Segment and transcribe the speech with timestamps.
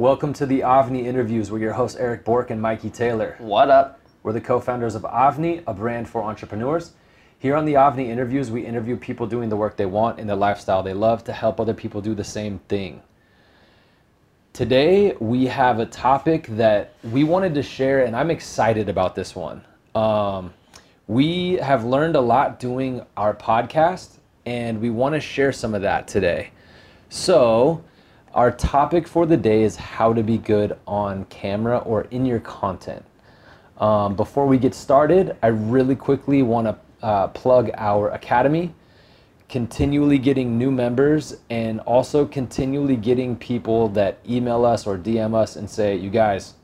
[0.00, 1.50] Welcome to the Avni interviews.
[1.50, 3.36] We're your hosts, Eric Bork and Mikey Taylor.
[3.38, 4.00] What up?
[4.22, 6.92] We're the co founders of Avni, a brand for entrepreneurs.
[7.38, 10.34] Here on the Avni interviews, we interview people doing the work they want in the
[10.34, 13.02] lifestyle they love to help other people do the same thing.
[14.54, 19.36] Today, we have a topic that we wanted to share, and I'm excited about this
[19.36, 19.66] one.
[19.94, 20.54] Um,
[21.08, 25.82] we have learned a lot doing our podcast, and we want to share some of
[25.82, 26.52] that today.
[27.10, 27.84] So,
[28.34, 32.40] our topic for the day is how to be good on camera or in your
[32.40, 33.04] content.
[33.78, 38.74] Um, before we get started, I really quickly want to uh, plug our academy
[39.50, 45.56] continually getting new members and also continually getting people that email us or DM us
[45.56, 46.54] and say, you guys,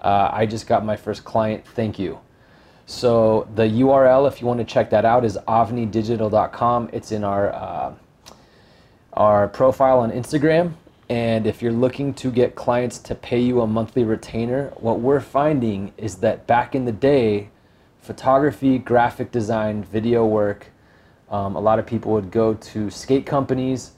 [0.00, 2.18] uh, I just got my first client, thank you.
[2.86, 6.90] So the URL, if you want to check that out, is avnidigital.com.
[6.92, 7.94] It's in our uh,
[9.12, 10.72] our profile on Instagram.
[11.12, 15.20] And if you're looking to get clients to pay you a monthly retainer, what we're
[15.20, 17.50] finding is that back in the day,
[18.00, 20.68] photography, graphic design, video work,
[21.28, 23.90] um, a lot of people would go to skate companies,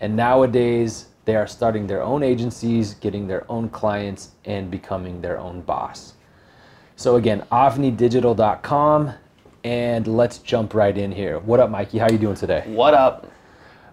[0.00, 5.38] and nowadays they are starting their own agencies, getting their own clients, and becoming their
[5.38, 6.14] own boss.
[6.96, 9.12] So again, avnidigital.com,
[9.62, 11.38] and let's jump right in here.
[11.38, 11.98] What up, Mikey?
[11.98, 12.62] How you doing today?
[12.64, 13.30] What up?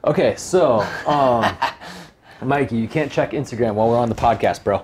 [0.06, 1.58] Okay, so um,
[2.46, 4.84] Mikey, you can't check Instagram while we're on the podcast, bro.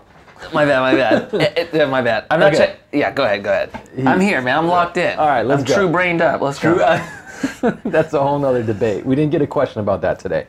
[0.54, 1.34] My bad, my bad.
[1.58, 2.26] It- it- my bad.
[2.32, 2.54] I'm not.
[2.54, 2.58] Okay.
[2.66, 3.72] check- yeah, go ahead, go ahead.
[4.08, 4.58] I'm here, man.
[4.58, 5.18] I'm locked in.
[5.20, 5.76] All right, let's I'm go.
[5.76, 6.42] true brained up.
[6.42, 7.78] Let's true, go.
[7.86, 9.06] That's a whole nother debate.
[9.06, 10.48] We didn't get a question about that today.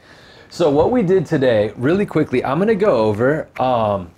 [0.48, 3.48] So what we did today, really quickly, I'm gonna go over.
[3.60, 4.10] Um,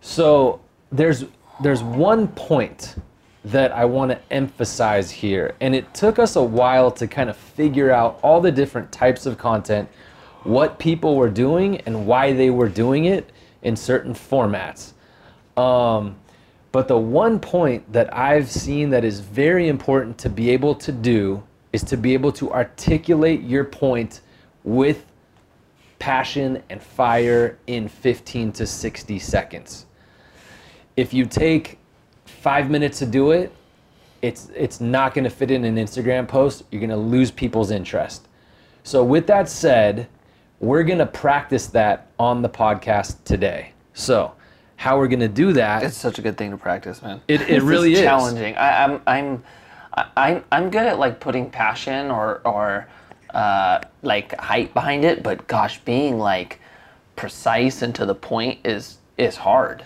[0.00, 0.60] so
[0.92, 1.24] there's
[1.62, 2.96] there's one point
[3.44, 7.36] that I want to emphasize here, and it took us a while to kind of
[7.36, 9.88] figure out all the different types of content,
[10.44, 13.30] what people were doing, and why they were doing it
[13.62, 14.92] in certain formats.
[15.56, 16.16] Um,
[16.72, 20.92] but the one point that I've seen that is very important to be able to
[20.92, 21.42] do
[21.72, 24.20] is to be able to articulate your point
[24.64, 25.04] with
[25.98, 29.86] passion and fire in 15 to 60 seconds.
[30.96, 31.78] If you take
[32.24, 33.52] five minutes to do it,
[34.22, 36.62] it's it's not going to fit in an Instagram post.
[36.70, 38.28] You're going to lose people's interest.
[38.82, 40.08] So with that said,
[40.60, 43.72] we're going to practice that on the podcast today.
[43.94, 44.32] So
[44.76, 45.82] how we're going to do that?
[45.82, 47.20] It's such a good thing to practice, man.
[47.28, 48.00] It- it really is.
[48.00, 48.54] challenging.
[48.56, 49.42] I, I'm I'm
[50.16, 52.86] I'm I'm good at like putting passion or or
[53.34, 56.60] uh, like hype behind it, but gosh, being like
[57.16, 59.82] precise and to the point is is hard.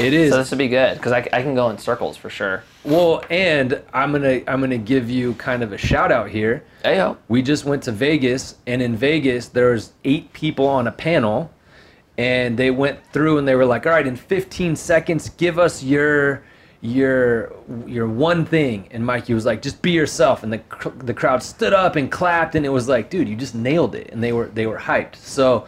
[0.00, 0.30] It is.
[0.30, 2.62] So this would be good because I, I can go in circles for sure.
[2.84, 6.64] Well, and I'm gonna I'm gonna give you kind of a shout out here.
[6.84, 7.16] Ayo.
[7.28, 11.50] We just went to Vegas, and in Vegas there's eight people on a panel,
[12.16, 15.82] and they went through and they were like, "All right, in 15 seconds, give us
[15.82, 16.42] your
[16.80, 17.52] your
[17.86, 21.42] your one thing." And Mikey was like, "Just be yourself," and the cr- the crowd
[21.42, 24.32] stood up and clapped, and it was like, "Dude, you just nailed it!" And they
[24.32, 25.16] were they were hyped.
[25.16, 25.66] So.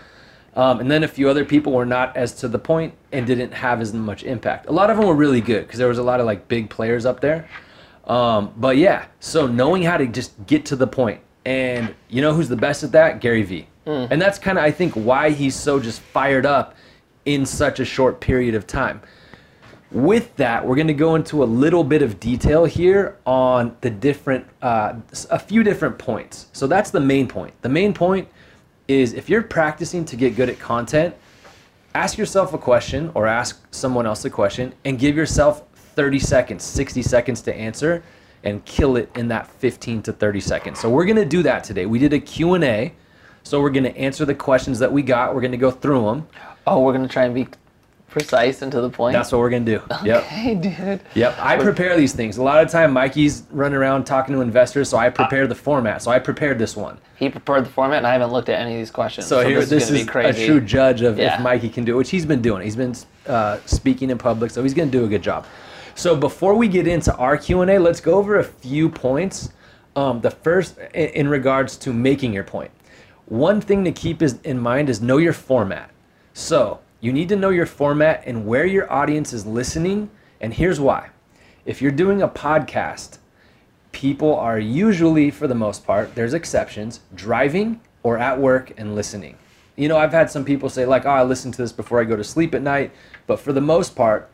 [0.61, 3.55] Um, and then a few other people were not as to the point and didn't
[3.55, 4.67] have as much impact.
[4.67, 6.69] A lot of them were really good because there was a lot of like big
[6.69, 7.49] players up there.
[8.05, 12.35] Um, but yeah, so knowing how to just get to the point, and you know
[12.35, 13.23] who's the best at that?
[13.23, 13.69] Gary Vee.
[14.11, 16.75] And that's kind of I think why he's so just fired up
[17.25, 19.01] in such a short period of time.
[19.91, 23.89] With that, we're going to go into a little bit of detail here on the
[23.89, 24.95] different, uh,
[25.31, 26.49] a few different points.
[26.53, 27.55] So that's the main point.
[27.63, 28.29] The main point
[28.91, 31.15] is if you're practicing to get good at content,
[31.95, 36.65] ask yourself a question or ask someone else a question and give yourself 30 seconds,
[36.65, 38.03] 60 seconds to answer
[38.43, 40.81] and kill it in that 15 to 30 seconds.
[40.81, 41.87] So we're going to do that today.
[41.87, 42.95] We did a Q&A.
[43.43, 45.35] So we're going to answer the questions that we got.
[45.35, 46.29] We're going to go through them.
[46.67, 47.49] Oh, we're gonna try and be
[48.11, 49.13] precise and to the point.
[49.13, 49.83] That's what we're going to do.
[50.05, 50.63] Yep.
[50.63, 51.01] Dude.
[51.15, 52.37] Yep, I prepare these things.
[52.37, 56.03] A lot of time, Mikey's running around talking to investors, so I prepare the format.
[56.03, 56.99] So I prepared this one.
[57.17, 59.27] He prepared the format, and I haven't looked at any of these questions.
[59.27, 60.45] So, here, this, this, is, gonna is, be crazy.
[60.45, 61.37] a true judge of Yeah.
[61.37, 62.63] if Mikey can do it, which he's been doing.
[62.63, 62.95] He's been
[63.27, 65.47] uh, speaking in public, so he's going to do a good job.
[65.95, 69.51] So before we get into our Q and A, let's go over a few points.
[69.97, 72.71] Um, the first, in, in regards to making your point,
[73.27, 75.91] one thing to keep is, in mind is know your format.
[76.33, 80.11] So you need to know your format and where your audience is listening.
[80.41, 81.11] And here's why:
[81.65, 83.19] if you're doing a podcast,
[83.93, 89.37] people are usually, for the most part, there's exceptions, driving or at work and listening.
[89.77, 92.05] You know, I've had some people say, like, oh, I listen to this before I
[92.05, 92.93] go to sleep at night.
[93.27, 94.31] But for the most part,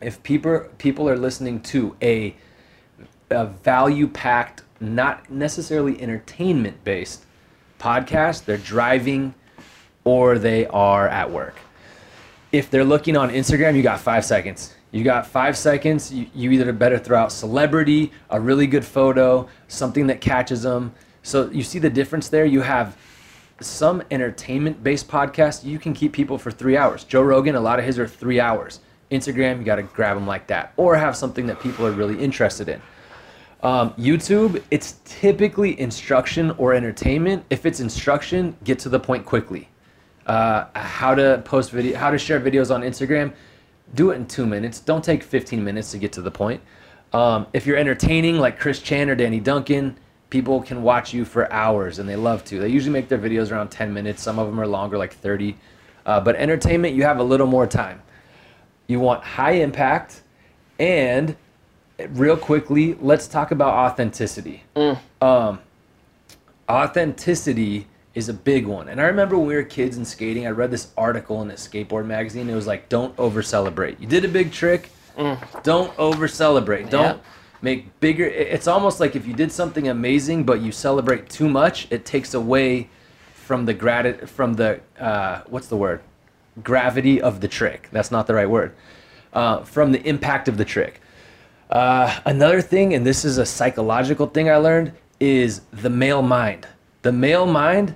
[0.00, 2.34] if people people are listening to a,
[3.30, 7.24] a value packed, not necessarily entertainment based
[7.78, 9.34] podcast, they're driving
[10.04, 11.56] or they are at work.
[12.52, 14.74] If they're looking on Instagram, you got five seconds.
[14.90, 16.12] You got five seconds.
[16.12, 20.92] You, you either better throw out celebrity, a really good photo, something that catches them.
[21.22, 22.44] So you see the difference there.
[22.44, 22.96] You have
[23.60, 27.04] some entertainment based podcasts, you can keep people for three hours.
[27.04, 28.80] Joe Rogan, a lot of his are three hours.
[29.10, 32.18] Instagram, you got to grab them like that, or have something that people are really
[32.22, 32.80] interested in.
[33.62, 37.44] Um, YouTube, it's typically instruction or entertainment.
[37.50, 39.68] If it's instruction, get to the point quickly.
[40.26, 43.32] Uh, how to post video, how to share videos on Instagram,
[43.94, 44.80] do it in two minutes.
[44.80, 46.60] Don't take 15 minutes to get to the point.
[47.12, 49.96] Um, if you're entertaining, like Chris Chan or Danny Duncan,
[50.28, 52.58] people can watch you for hours and they love to.
[52.60, 54.22] They usually make their videos around 10 minutes.
[54.22, 55.56] Some of them are longer, like 30.
[56.06, 58.00] Uh, but entertainment, you have a little more time.
[58.86, 60.22] You want high impact
[60.78, 61.36] and
[62.10, 64.62] real quickly, let's talk about authenticity.
[64.74, 64.98] Mm.
[65.20, 65.60] Um,
[66.68, 68.88] authenticity is a big one.
[68.88, 71.54] And I remember when we were kids and skating, I read this article in a
[71.54, 72.50] skateboard magazine.
[72.50, 74.00] It was like, don't over celebrate.
[74.00, 75.62] You did a big trick, mm.
[75.62, 76.90] don't over celebrate.
[76.90, 77.22] Don't yeah.
[77.62, 78.24] make bigger.
[78.24, 82.34] It's almost like if you did something amazing, but you celebrate too much, it takes
[82.34, 82.88] away
[83.34, 86.02] from the grat from the uh, what's the word
[86.62, 87.88] gravity of the trick.
[87.92, 88.74] That's not the right word.
[89.32, 91.00] Uh, from the impact of the trick.
[91.70, 96.66] Uh, another thing, and this is a psychological thing I learned, is the male mind.
[97.02, 97.94] The male mind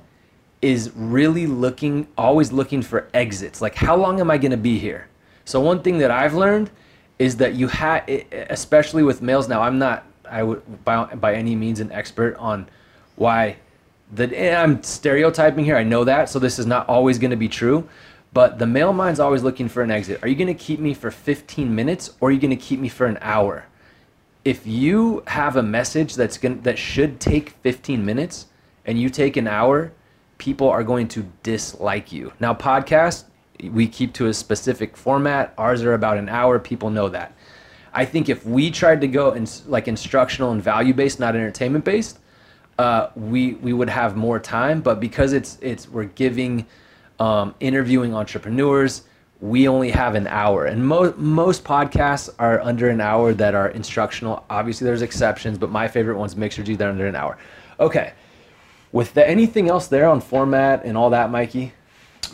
[0.62, 3.60] is really looking, always looking for exits.
[3.60, 5.08] Like, how long am I going to be here?
[5.44, 6.70] So one thing that I've learned
[7.18, 8.08] is that you have,
[8.48, 9.46] especially with males.
[9.46, 12.66] Now, I'm not, I would by, by any means an expert on
[13.16, 13.56] why
[14.12, 14.34] the.
[14.34, 15.76] Eh, I'm stereotyping here.
[15.76, 17.86] I know that, so this is not always going to be true.
[18.32, 20.20] But the male mind's always looking for an exit.
[20.22, 22.80] Are you going to keep me for 15 minutes or are you going to keep
[22.80, 23.66] me for an hour?
[24.44, 28.46] If you have a message that's going that should take 15 minutes
[28.84, 29.92] and you take an hour,
[30.38, 32.32] people are going to dislike you.
[32.40, 33.24] Now podcasts,
[33.62, 35.54] we keep to a specific format.
[35.56, 36.58] Ours are about an hour.
[36.58, 37.32] People know that.
[37.92, 41.84] I think if we tried to go in like instructional and value based, not entertainment
[41.84, 42.18] based,
[42.78, 44.80] uh, we we would have more time.
[44.80, 46.66] But because it's it's we're giving
[47.20, 49.02] um, interviewing entrepreneurs.
[49.40, 53.68] We only have an hour, and mo- most podcasts are under an hour that are
[53.68, 54.44] instructional.
[54.48, 57.36] Obviously, there's exceptions, but my favorite ones, Mixergy, they're under an hour.
[57.78, 58.14] Okay,
[58.94, 61.72] with the, anything else there on format and all that, Mikey,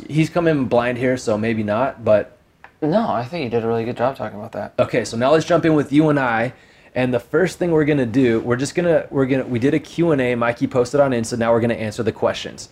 [0.07, 2.37] he's coming blind here, so maybe not, but.
[2.83, 4.75] No, I think you did a really good job talking about that.
[4.79, 6.53] Okay, so now let's jump in with you and I.
[6.95, 9.79] And the first thing we're gonna do, we're just gonna we're gonna we did a
[9.79, 10.35] Q&A.
[10.35, 11.39] Mikey posted on Insta.
[11.39, 12.69] Now we're gonna answer the questions.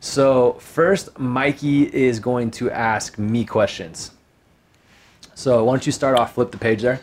[0.00, 4.12] So first, Mikey is going to ask me questions.
[5.34, 6.34] So why don't you start off?
[6.34, 7.00] Flip the page there.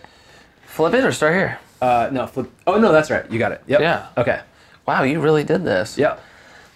[0.66, 1.60] Flip it or start here?
[1.82, 2.52] Uh, no, flip.
[2.66, 3.30] Oh no, that's right.
[3.32, 3.62] You got it.
[3.68, 3.80] Yep.
[3.80, 4.08] Yeah.
[4.18, 4.42] Okay.
[4.86, 5.98] Wow, you really did this.
[5.98, 6.18] Yeah.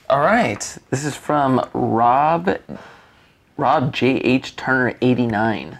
[0.09, 0.77] All right.
[0.89, 2.57] This is from Rob.
[3.57, 5.79] Rob J H Turner eighty nine.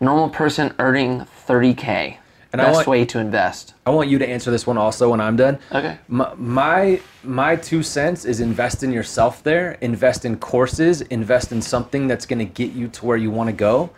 [0.00, 2.18] Normal person earning thirty k.
[2.50, 3.74] And Best want, way to invest.
[3.84, 5.58] I want you to answer this one also when I'm done.
[5.70, 5.98] Okay.
[6.08, 9.72] My, my my two cents is invest in yourself there.
[9.82, 11.02] Invest in courses.
[11.02, 13.90] Invest in something that's going to get you to where you want to go,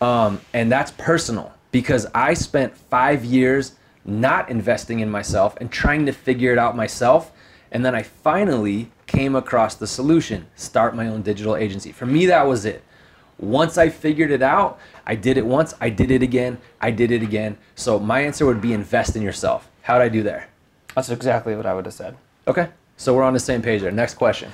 [0.00, 6.06] um, and that's personal because I spent five years not investing in myself and trying
[6.06, 7.32] to figure it out myself,
[7.70, 11.92] and then I finally came across the solution: start my own digital agency.
[11.92, 12.82] For me, that was it.
[13.38, 17.10] Once I figured it out, I did it once, I did it again, I did
[17.10, 17.58] it again.
[17.74, 19.68] So my answer would be invest in yourself.
[19.82, 20.48] How'd I do there?
[20.94, 22.16] That's exactly what I would have said.
[22.46, 22.68] Okay.
[22.96, 23.90] So we're on the same page there.
[23.90, 24.52] Next question.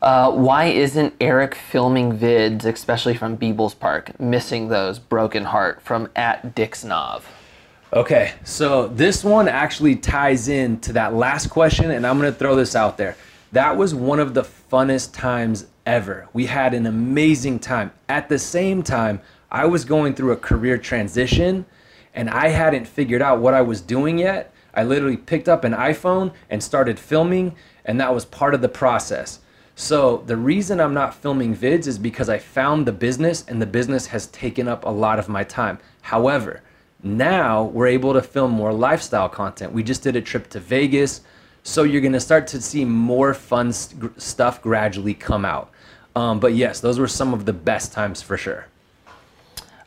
[0.00, 4.18] Uh, why isn't Eric filming vids, especially from Beebles Park?
[4.18, 7.22] Missing those broken heart from at Dixnov.
[7.94, 12.56] Okay, so this one actually ties in to that last question, and I'm gonna throw
[12.56, 13.16] this out there.
[13.52, 16.26] That was one of the funnest times ever.
[16.32, 17.92] We had an amazing time.
[18.08, 21.66] At the same time, I was going through a career transition
[22.12, 24.52] and I hadn't figured out what I was doing yet.
[24.74, 28.68] I literally picked up an iPhone and started filming, and that was part of the
[28.68, 29.38] process.
[29.76, 33.66] So, the reason I'm not filming vids is because I found the business and the
[33.66, 35.78] business has taken up a lot of my time.
[36.02, 36.60] However,
[37.04, 39.72] now we're able to film more lifestyle content.
[39.72, 41.20] We just did a trip to Vegas.
[41.62, 45.70] So you're going to start to see more fun st- stuff gradually come out.
[46.16, 48.66] Um, but yes, those were some of the best times for sure.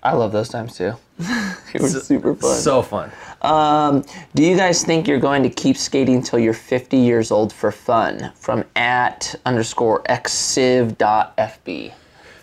[0.03, 0.93] I love those times too.
[1.19, 2.55] it was so, super fun.
[2.55, 3.11] So fun.
[3.41, 4.05] Um,
[4.35, 7.71] do you guys think you're going to keep skating until you're 50 years old for
[7.71, 8.31] fun?
[8.35, 11.93] From at underscore xciv.fb.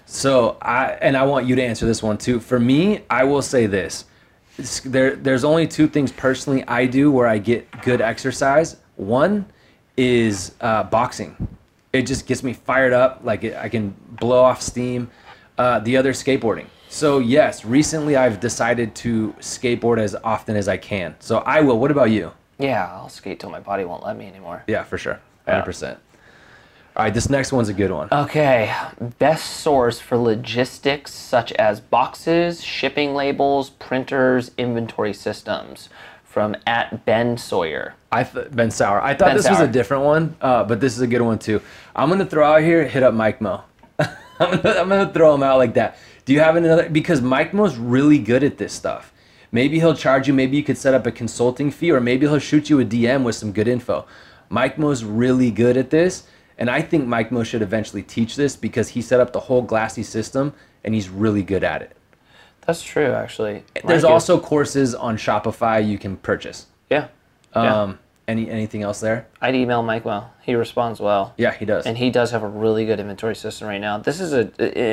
[0.06, 2.38] So I and I want you to answer this one too.
[2.38, 4.04] For me, I will say this.
[4.84, 8.76] There, there's only two things personally I do where I get good exercise.
[8.96, 9.46] One
[9.96, 11.48] is uh, boxing.
[11.92, 13.20] It just gets me fired up.
[13.24, 15.10] Like it, I can blow off steam.
[15.58, 16.66] Uh, the other skateboarding.
[16.88, 21.14] So yes, recently I've decided to skateboard as often as I can.
[21.20, 21.78] So I will.
[21.78, 22.32] What about you?
[22.58, 24.62] Yeah, I'll skate till my body won't let me anymore.
[24.66, 25.20] Yeah, for sure.
[25.48, 25.96] 100%.
[26.96, 28.08] All right, this next one's a good one.
[28.12, 28.72] Okay,
[29.18, 35.88] best source for logistics such as boxes, shipping labels, printers, inventory systems
[36.22, 37.94] from at Ben Sawyer.
[38.12, 39.00] I th- Ben Sauer.
[39.00, 41.38] I thought Ben this was a different one, uh, but this is a good one
[41.40, 41.60] too.
[41.96, 42.84] I'm gonna throw out here.
[42.86, 43.62] Hit up Mike Mo.
[43.98, 44.08] I'm,
[44.38, 45.98] gonna, I'm gonna throw him out like that.
[46.24, 46.88] Do you have another?
[46.88, 49.12] Because Mike Mo's really good at this stuff.
[49.50, 50.34] Maybe he'll charge you.
[50.34, 53.24] Maybe you could set up a consulting fee, or maybe he'll shoot you a DM
[53.24, 54.06] with some good info.
[54.48, 56.24] Mike Mo's really good at this,
[56.58, 59.62] and I think Mike Mo should eventually teach this because he set up the whole
[59.62, 60.52] Glassy system,
[60.84, 61.96] and he's really good at it.
[62.66, 63.62] That's true, actually.
[63.74, 66.66] There's Mike is- also courses on Shopify you can purchase.
[66.90, 67.08] yeah.
[67.54, 67.82] yeah.
[67.82, 69.26] Um, any anything else there?
[69.42, 70.32] I'd email Mike well.
[70.40, 71.34] He responds well.
[71.36, 71.84] Yeah, he does.
[71.84, 73.98] And he does have a really good inventory system right now.
[73.98, 74.48] This is a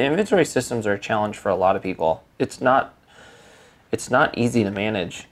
[0.05, 2.23] inventory systems are a challenge for a lot of people.
[2.39, 2.93] It's not
[3.89, 5.27] it's not easy to manage.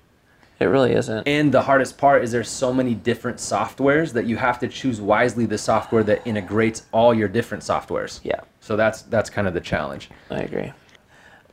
[0.60, 1.26] It really isn't.
[1.26, 5.00] And the hardest part is there's so many different softwares that you have to choose
[5.00, 8.20] wisely the software that integrates all your different softwares.
[8.24, 8.42] Yeah.
[8.60, 10.10] So that's that's kind of the challenge.
[10.30, 10.74] I agree.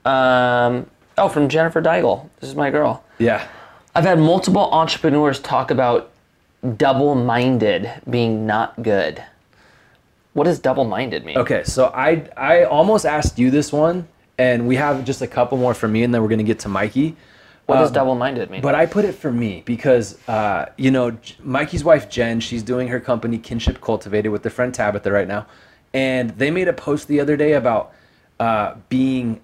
[0.04, 2.28] Um, oh, from Jennifer Deigel.
[2.40, 3.04] This is my girl.
[3.18, 3.46] Yeah.
[3.94, 6.10] I've had multiple entrepreneurs talk about
[6.76, 9.22] double-minded being not good.
[10.32, 11.38] What does double-minded mean?
[11.38, 15.56] Okay, so I I almost asked you this one, and we have just a couple
[15.58, 17.16] more for me, and then we're gonna get to Mikey.
[17.66, 18.62] What does Um, double-minded mean?
[18.62, 22.88] But I put it for me because, uh, you know, Mikey's wife Jen, she's doing
[22.88, 25.46] her company Kinship Cultivated with their friend Tabitha right now,
[25.92, 27.92] and they made a post the other day about
[28.38, 29.40] uh, being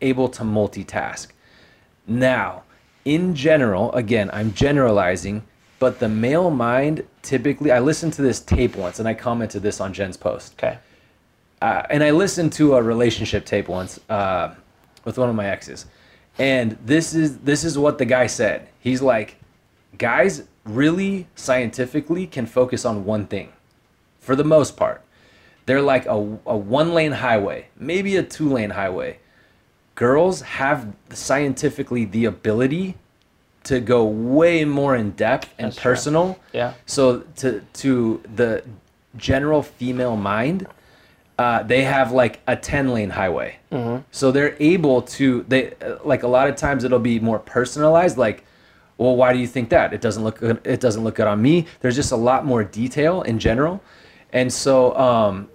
[0.00, 1.28] able to multitask.
[2.06, 2.62] Now,
[3.04, 5.42] in general, again, I'm generalizing,
[5.80, 9.80] but the male mind typically, I listened to this tape once, and I commented this
[9.80, 10.78] on Jen's post okay.
[11.60, 14.54] uh, and I listened to a relationship tape once uh,
[15.04, 15.86] with one of my exes,
[16.38, 18.68] and this is this is what the guy said.
[18.80, 19.36] He's like,
[19.98, 23.52] guys really scientifically can focus on one thing,
[24.20, 25.02] for the most part.
[25.66, 29.18] They're like a, a one lane highway, maybe a two lane highway.
[29.94, 32.96] Girls have scientifically the ability
[33.64, 36.38] to go way more in depth and That's personal.
[36.52, 36.74] Yeah.
[36.86, 38.64] So to to the
[39.16, 40.66] general female mind,
[41.38, 43.56] uh, they have like a ten lane highway.
[44.10, 48.16] So they're able to they uh, like a lot of times it'll be more personalized.
[48.16, 48.44] Like,
[48.98, 49.92] well, why do you think that?
[49.92, 50.60] It doesn't look good.
[50.64, 51.66] It doesn't look good on me.
[51.80, 53.80] There's just a lot more detail in general,
[54.32, 55.48] and so um,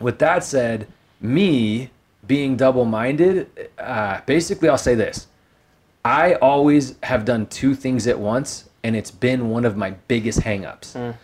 [0.00, 0.86] with that said,
[1.20, 1.90] me
[2.26, 5.28] being double minded, uh, basically I'll say this.
[6.04, 10.40] I always have done two things at once, and it's been one of my biggest
[10.40, 11.14] hangups.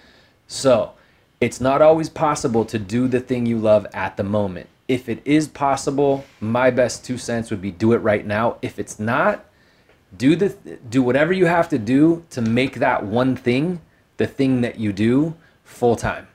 [0.47, 0.93] So,
[1.41, 4.69] it's not always possible to do the thing you love at the moment.
[4.89, 8.57] If it is possible, my best two cents would be do it right now.
[8.61, 9.45] If it's not,
[10.17, 10.49] do the
[10.89, 13.81] do whatever you have to do to make that one thing
[14.17, 16.29] the thing that you do full time.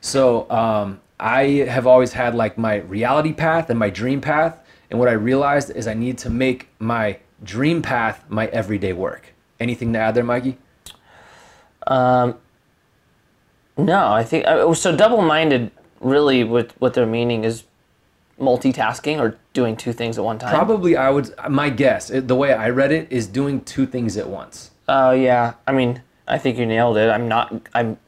[0.00, 4.98] So um, I have always had like my reality path and my dream path, and
[4.98, 9.34] what I realized is I need to make my dream path my everyday work.
[9.58, 10.56] Anything to add there, Mikey?
[13.84, 14.94] No, I think uh, so.
[14.94, 15.70] Double-minded,
[16.00, 17.64] really, what what they're meaning is
[18.40, 20.54] multitasking or doing two things at one time.
[20.54, 21.34] Probably, I would.
[21.48, 24.70] My guess, the way I read it, is doing two things at once.
[24.88, 27.10] Oh yeah, I mean, I think you nailed it.
[27.10, 27.54] I'm not.
[27.74, 27.98] I'm.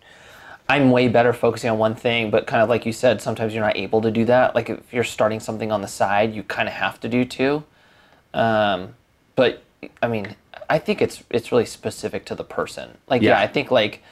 [0.68, 3.64] I'm way better focusing on one thing, but kind of like you said, sometimes you're
[3.64, 4.54] not able to do that.
[4.54, 7.64] Like if you're starting something on the side, you kind of have to do two.
[8.32, 8.94] Um,
[9.36, 9.62] but
[10.02, 10.34] I mean,
[10.70, 12.96] I think it's it's really specific to the person.
[13.08, 13.40] Like yeah, Yeah.
[13.40, 14.02] I think like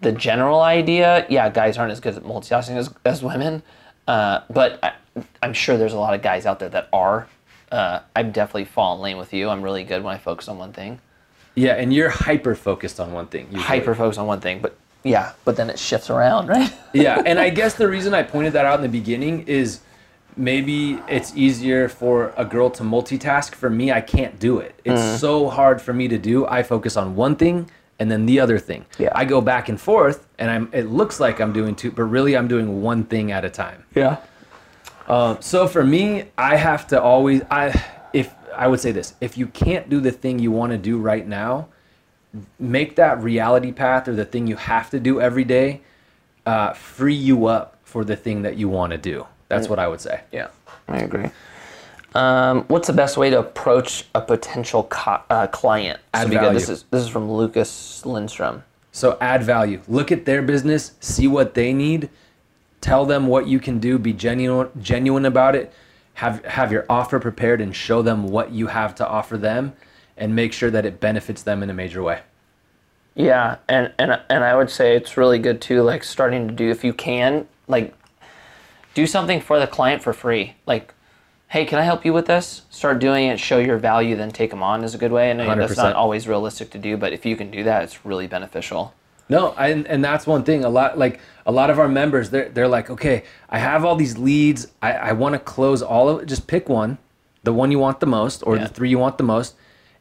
[0.00, 3.62] the general idea, yeah, guys aren't as good at multitasking as, as women.
[4.08, 4.92] Uh, but I,
[5.42, 7.26] I'm sure there's a lot of guys out there that are.
[7.70, 9.48] Uh, I'm definitely falling lane with you.
[9.48, 11.00] I'm really good when I focus on one thing.
[11.54, 13.46] Yeah, and you're hyper focused on one thing.
[13.46, 13.62] usually.
[13.62, 16.72] hyper focused on one thing, but yeah, but then it shifts around, right?
[16.92, 19.80] yeah, and I guess the reason I pointed that out in the beginning is
[20.36, 23.54] maybe it's easier for a girl to multitask.
[23.54, 24.74] For me, I can't do it.
[24.84, 25.18] It's Mm.
[25.18, 26.46] so hard for me to do.
[26.46, 28.86] I focus on one thing and then the other thing.
[28.98, 29.12] Yeah.
[29.14, 30.70] I go back and forth, and I'm.
[30.72, 33.84] It looks like I'm doing two, but really I'm doing one thing at a time.
[33.94, 34.16] Yeah.
[35.06, 37.42] Um, so for me, I have to always.
[37.50, 40.78] I if I would say this: if you can't do the thing you want to
[40.78, 41.68] do right now,
[42.58, 45.82] make that reality path or the thing you have to do every day
[46.46, 49.26] uh, free you up for the thing that you want to do.
[49.48, 50.22] That's what I would say.
[50.32, 50.48] Yeah,
[50.88, 51.28] I agree.
[52.14, 56.00] Um, what's the best way to approach a potential co- uh, client?
[56.14, 56.58] Add got- value.
[56.58, 58.64] This is this is from Lucas Lindstrom.
[58.92, 59.80] So add value.
[59.86, 62.10] Look at their business, see what they need,
[62.80, 65.72] tell them what you can do, be genuine genuine about it.
[66.14, 69.72] have have your offer prepared and show them what you have to offer them
[70.16, 72.20] and make sure that it benefits them in a major way.
[73.14, 75.82] Yeah, and and and I would say it's really good too.
[75.82, 77.94] Like starting to do if you can, like
[78.94, 80.54] do something for the client for free.
[80.66, 80.92] Like,
[81.50, 82.62] hey, can I help you with this?
[82.70, 83.38] Start doing it.
[83.40, 85.30] Show your value, then take them on is a good way.
[85.30, 88.26] And that's not always realistic to do, but if you can do that, it's really
[88.26, 88.94] beneficial.
[89.28, 90.64] No, and and that's one thing.
[90.64, 93.94] A lot like a lot of our members, they're they're like, okay, I have all
[93.94, 94.68] these leads.
[94.82, 96.26] I, I want to close all of it.
[96.26, 96.98] Just pick one,
[97.44, 98.64] the one you want the most, or Yeah.
[98.64, 99.54] the three you want the most.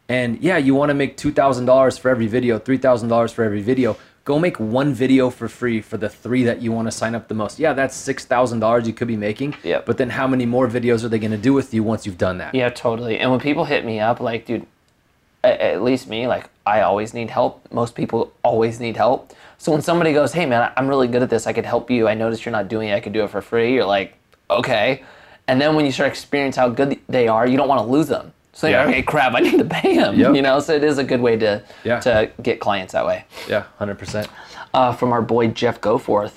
[0.07, 3.31] And yeah, you want to make two thousand dollars for every video, three thousand dollars
[3.31, 3.97] for every video.
[4.29, 7.29] Go make one video for free for the three that you want to sign up
[7.29, 7.57] the most.
[7.57, 9.55] Yeah, that's six thousand dollars you could be making.
[9.63, 9.81] Yeah.
[9.83, 12.19] But then how many more videos are they going to do with you once you've
[12.19, 12.53] done that?
[12.53, 13.17] Yeah, totally.
[13.17, 14.67] And when people hit me up, like, dude,
[15.43, 17.73] at least me, like, I always need help.
[17.73, 19.33] Most people always need help.
[19.57, 22.07] So when somebody goes, hey, man, I'm really good at this, I could help you.
[22.07, 22.93] I noticed you're not doing it.
[22.93, 23.73] I could do it for free.
[23.73, 24.13] You're like,
[24.47, 25.03] okay.
[25.47, 28.09] And then when you start experiencing how good they are, you don't want to lose
[28.09, 28.31] them.
[28.59, 28.83] So Yeah.
[28.87, 30.19] okay, crap, I need to pay him.
[30.19, 30.35] Yep.
[30.35, 32.01] You know, so it is a good way to Yeah.
[32.01, 33.23] to get clients that way.
[33.47, 34.27] Yeah, hundred percent.
[34.73, 36.33] Uh, from our boy Jeff Goforth.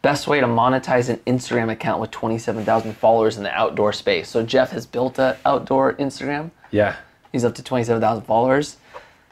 [0.00, 4.28] Best way to monetize an Instagram account with 27,000 followers in the outdoor space.
[4.28, 6.52] So Jeff has built a outdoor Instagram.
[6.70, 6.94] Yeah.
[7.32, 8.76] He's up to 27,000 followers.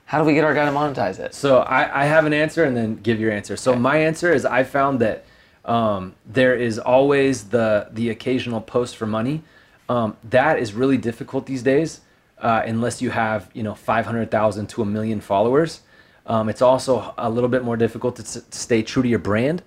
[0.07, 1.33] How do we get our guy to monetize it?
[1.33, 3.57] So I, I have an answer and then give your answer.
[3.57, 5.25] So my answer is I found that
[5.65, 9.43] um, there is always the the occasional post for money.
[9.89, 12.01] Um, that is really difficult these days,
[12.41, 15.81] uh, unless you have you know five hundred thousand to a million followers.
[16.27, 19.63] Um, it's also a little bit more difficult to, s- stay true to your brand.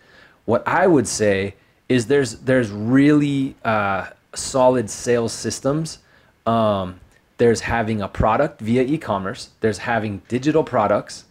[0.45, 1.55] What I would say
[1.87, 5.99] is there's there's really uh, solid sales systems.
[6.45, 6.99] Um,
[7.37, 9.49] there's having a product via e-commerce.
[9.61, 11.25] There's having digital products,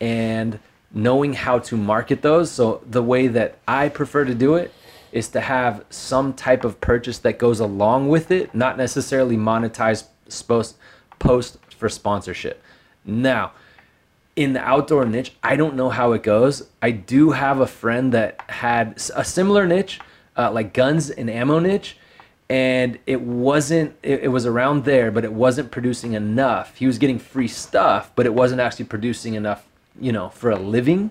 [0.00, 0.58] and
[0.92, 2.50] knowing how to market those.
[2.50, 4.72] So the way that I prefer to do it
[5.12, 10.04] is to have some type of purchase that goes along with it, not necessarily monetize
[10.46, 10.76] post
[11.18, 12.62] post for sponsorship.
[13.04, 13.52] Now,
[14.34, 16.68] in the outdoor niche, I don't know how it goes.
[16.82, 19.98] I do have a friend that had a similar niche,
[20.36, 21.96] uh, like guns and ammo niche,
[22.50, 23.96] and it wasn't.
[24.02, 26.76] It, it was around there, but it wasn't producing enough.
[26.76, 29.66] He was getting free stuff, but it wasn't actually producing enough,
[29.98, 31.10] you know, for a living.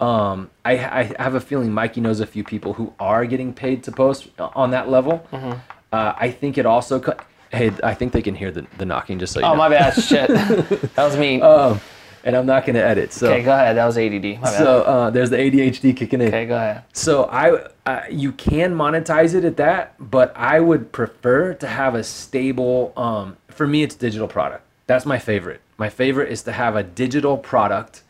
[0.00, 3.84] Um, I, I have a feeling Mikey knows a few people who are getting paid
[3.84, 5.26] to post on that level.
[5.30, 5.58] Mm-hmm.
[5.92, 6.98] Uh, I think it also.
[6.98, 7.16] Co-
[7.54, 9.18] hey, I think they can hear the, the knocking.
[9.18, 9.56] Just so you Oh, know.
[9.56, 9.94] my bad.
[10.02, 10.28] Shit.
[10.28, 11.40] that was me.
[11.40, 11.80] Um,
[12.24, 13.12] and I'm not going to edit.
[13.12, 13.76] So okay, go ahead.
[13.76, 14.24] That was ADD.
[14.24, 14.58] My bad.
[14.58, 16.28] so uh, there's the ADHD kicking in.
[16.28, 16.84] okay, go ahead.
[16.94, 21.94] So I, uh, you can monetize it at that, but I would prefer to have
[21.94, 22.92] a stable.
[22.96, 24.64] Um, for me, it's digital product.
[24.86, 25.60] That's my favorite.
[25.76, 28.02] My favorite is to have a digital product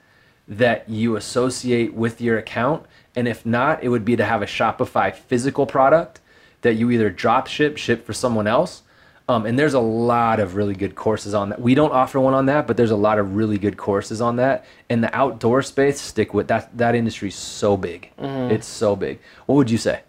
[0.47, 2.85] that you associate with your account,
[3.17, 6.21] and if not, it would be to have a Shopify physical product
[6.63, 8.83] that you either drop ship, ship for someone else.
[9.27, 11.61] Um, and there's a lot of really good courses on that.
[11.61, 14.37] We don't offer one on that, but there's a lot of really good courses on
[14.37, 14.67] that.
[14.91, 16.77] And the outdoor space, stick with that.
[16.77, 18.11] That industry is so big.
[18.53, 19.21] It's so big.
[19.47, 20.03] What would you say?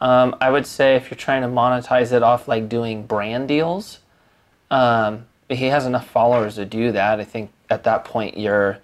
[0.00, 4.00] Um, I would say if you're trying to monetize it off like doing brand deals,
[4.70, 7.20] um, he has enough followers to do that.
[7.20, 8.78] I think at that point you're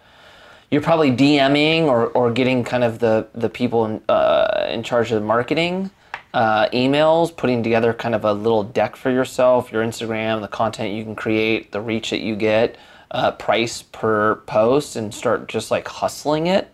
[0.71, 5.11] you're probably DMing or, or getting kind of the the people in, uh, in charge
[5.11, 5.91] of the marketing,
[6.35, 10.95] uh, emails, putting together kind of a little deck for yourself, your Instagram, the content
[10.95, 12.77] you can create, the reach that you get,
[13.11, 16.73] uh, price per post, and start just like hustling it.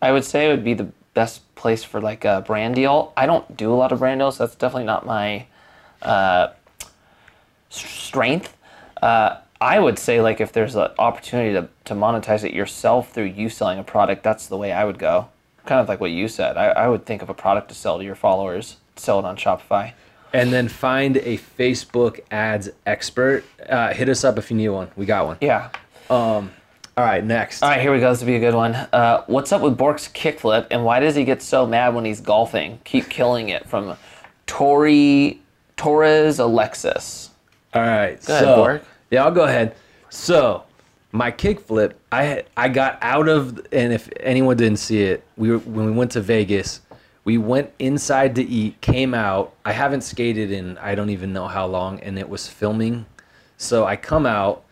[0.00, 3.12] I would say it would be the best place for like a brand deal.
[3.16, 4.38] I don't do a lot of brand deals.
[4.38, 5.46] That's definitely not my
[6.02, 6.48] uh,
[7.70, 8.56] strength.
[9.02, 13.24] Uh, I would say like if there's an opportunity to, to monetize it yourself through
[13.24, 15.28] you selling a product, that's the way I would go.
[15.64, 16.56] Kind of like what you said.
[16.56, 19.36] I, I would think of a product to sell to your followers, sell it on
[19.36, 19.92] Shopify.
[20.32, 23.44] And then find a Facebook ads expert.
[23.68, 24.90] Uh, hit us up if you need one.
[24.96, 25.38] We got one.
[25.40, 25.70] Yeah.
[26.10, 26.50] Um,
[26.96, 27.62] All right, next.
[27.62, 28.10] All right, here we go.
[28.10, 28.74] This will be a good one.
[28.74, 32.20] Uh, what's up with Bork's kickflip, and why does he get so mad when he's
[32.20, 32.80] golfing?
[32.84, 33.96] Keep killing it from
[34.46, 35.40] Tori
[35.76, 37.30] Torres Alexis.
[37.72, 38.24] All right.
[38.24, 38.84] Go ahead, so, Bork.
[39.10, 39.74] Yeah, I'll go ahead.
[40.10, 40.64] So,
[41.12, 45.58] my kickflip, I I got out of, and if anyone didn't see it, we were,
[45.58, 46.80] when we went to Vegas,
[47.24, 49.54] we went inside to eat, came out.
[49.64, 53.06] I haven't skated in I don't even know how long, and it was filming.
[53.56, 54.64] So I come out,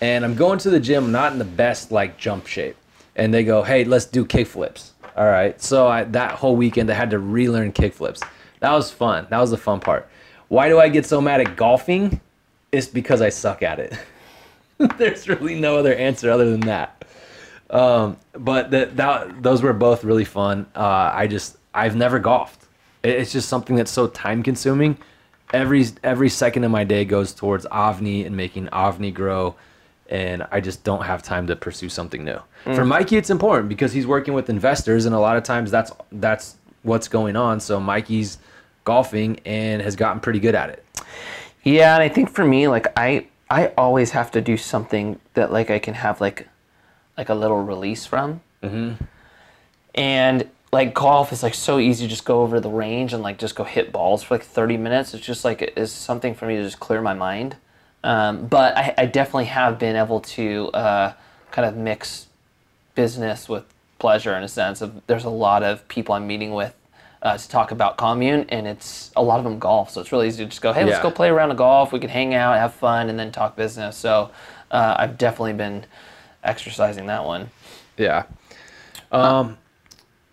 [0.00, 2.76] and I'm going to the gym, not in the best like jump shape,
[3.16, 5.60] and they go, "Hey, let's do kickflips." All right.
[5.60, 8.22] So I, that whole weekend, I had to relearn kickflips.
[8.60, 9.26] That was fun.
[9.30, 10.08] That was the fun part.
[10.48, 12.20] Why do I get so mad at golfing?
[12.72, 13.98] It's because I suck at it.
[14.96, 17.04] There's really no other answer other than that.
[17.68, 20.66] Um, but that that those were both really fun.
[20.74, 22.66] Uh, I just I've never golfed.
[23.02, 24.98] It's just something that's so time consuming.
[25.52, 29.54] every every second of my day goes towards Avni and making Avni grow,
[30.08, 32.38] and I just don't have time to pursue something new.
[32.74, 35.92] For Mikey, it's important because he's working with investors, and a lot of times that's
[36.12, 37.60] that's what's going on.
[37.60, 38.38] So Mikey's
[38.84, 40.84] golfing and has gotten pretty good at it.
[41.64, 45.52] Yeah, and I think for me, like I I always have to do something that
[45.52, 46.46] like I can have like
[47.16, 48.40] like a little release from.
[48.62, 49.02] Mm-hmm.
[49.94, 53.38] And like golf is like so easy to just go over the range and like
[53.38, 55.14] just go hit balls for like 30 minutes.
[55.14, 57.56] It's just like it's something for me to just clear my mind.
[58.02, 61.12] Um, but I, I definitely have been able to uh,
[61.50, 62.28] kind of mix
[62.94, 63.64] business with
[63.98, 66.74] pleasure in a sense of there's a lot of people I'm meeting with
[67.22, 70.26] uh, to talk about Commune and it's a lot of them golf so it's really
[70.26, 72.56] easy to just go hey let's go play around the golf we can hang out
[72.56, 74.30] have fun and then talk business so
[74.70, 75.84] uh, I've definitely been
[76.42, 77.50] exercising that one
[77.98, 78.24] Yeah.
[79.12, 79.58] Um,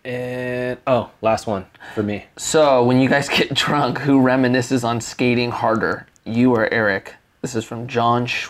[0.08, 2.24] and oh, last one for me.
[2.36, 7.54] so when you guys get drunk who reminisces on skating harder you or Eric this
[7.54, 8.48] is from John Sch-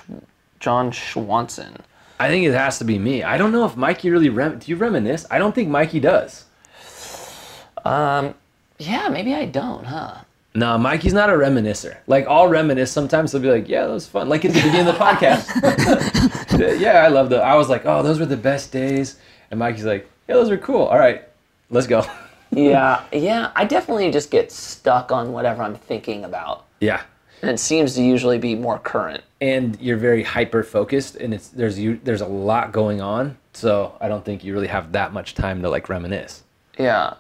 [0.61, 1.81] John Schwanson
[2.21, 3.23] I think it has to be me.
[3.23, 4.59] I don't know if Mikey really rem.
[4.59, 5.25] Do you reminisce?
[5.31, 6.47] I don't think Mikey does.
[7.85, 8.35] Um,
[8.79, 10.19] yeah maybe I don't huh
[10.55, 11.97] No, Mikey's not a reminiscer.
[12.09, 13.33] Like I'll reminisce sometimes.
[13.33, 16.81] He'll be like, "Yeah, that was fun." Like at the beginning of the podcast.
[16.81, 17.41] yeah, I love the.
[17.41, 19.17] I was like, "Oh, those were the best days,"
[19.51, 20.87] and Mikey's like, "Yeah, those were cool.
[20.87, 21.23] All right,
[21.71, 22.05] let's go."
[22.51, 27.03] yeah yeah I definitely just get stuck on whatever I'm thinking about yeah,
[27.43, 31.49] and it seems to usually be more current and you're very hyper focused, and it's
[31.49, 35.13] there's you there's a lot going on, so I don't think you really have that
[35.13, 36.43] much time to like reminisce.
[36.79, 37.15] yeah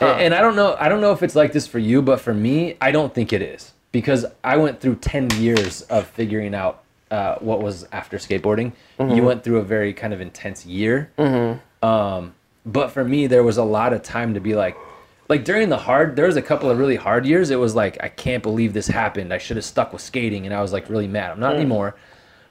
[0.00, 0.76] And, and I don't know.
[0.78, 3.32] I don't know if it's like this for you, but for me, I don't think
[3.32, 8.18] it is because I went through ten years of figuring out uh, what was after
[8.18, 8.72] skateboarding.
[9.00, 11.10] You went through a very kind of intense year.
[11.82, 12.34] Um,
[12.72, 14.76] but for me, there was a lot of time to be like,
[15.28, 16.16] like during the hard.
[16.16, 17.50] There was a couple of really hard years.
[17.50, 19.32] It was like I can't believe this happened.
[19.32, 21.30] I should have stuck with skating, and I was like really mad.
[21.32, 21.96] I'm not anymore,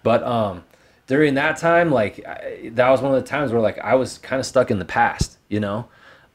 [0.03, 0.63] but um,
[1.07, 4.17] during that time, like I, that was one of the times where like I was
[4.19, 5.37] kind of stuck in the past.
[5.49, 5.87] You know,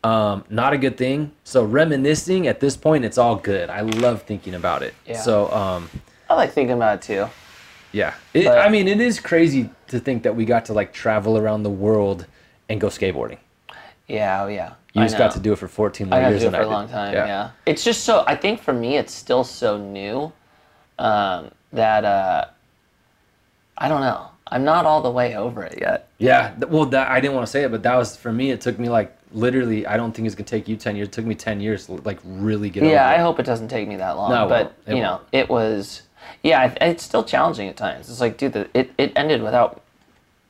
[0.02, 1.32] um, not a good thing.
[1.44, 3.70] So reminiscing at this point, it's all good.
[3.70, 4.94] I love thinking about it.
[5.06, 5.18] Yeah.
[5.20, 5.88] So um,
[6.28, 7.28] I like thinking about it too.
[7.92, 10.92] yeah, it, But- I mean, it is crazy to think that we got to like
[10.92, 12.26] travel around the world
[12.68, 13.38] and go skateboarding.
[14.08, 14.74] Yeah, oh yeah.
[14.94, 16.48] You I just got to do it for 14 I more got to years do
[16.48, 17.14] it for a long time.
[17.14, 17.50] Yeah.
[17.64, 18.24] It's just so.
[18.26, 20.32] I think for me, it's still so new
[20.98, 22.46] um, that uh,
[23.78, 24.28] I don't know.
[24.48, 26.08] I'm not all the way over it yet.
[26.18, 26.54] Yeah.
[26.68, 28.50] Well, that I didn't want to say it, but that was for me.
[28.50, 29.86] It took me like literally.
[29.86, 31.08] I don't think it's gonna take you 10 years.
[31.08, 32.92] It took me 10 years to like really get over.
[32.92, 33.20] Yeah, I it.
[33.20, 34.30] hope it doesn't take me that long.
[34.30, 34.98] No, but won't.
[34.98, 35.26] You know, won't.
[35.32, 36.02] it was.
[36.42, 38.10] Yeah, it's still challenging at times.
[38.10, 39.80] It's like, dude, the, it it ended without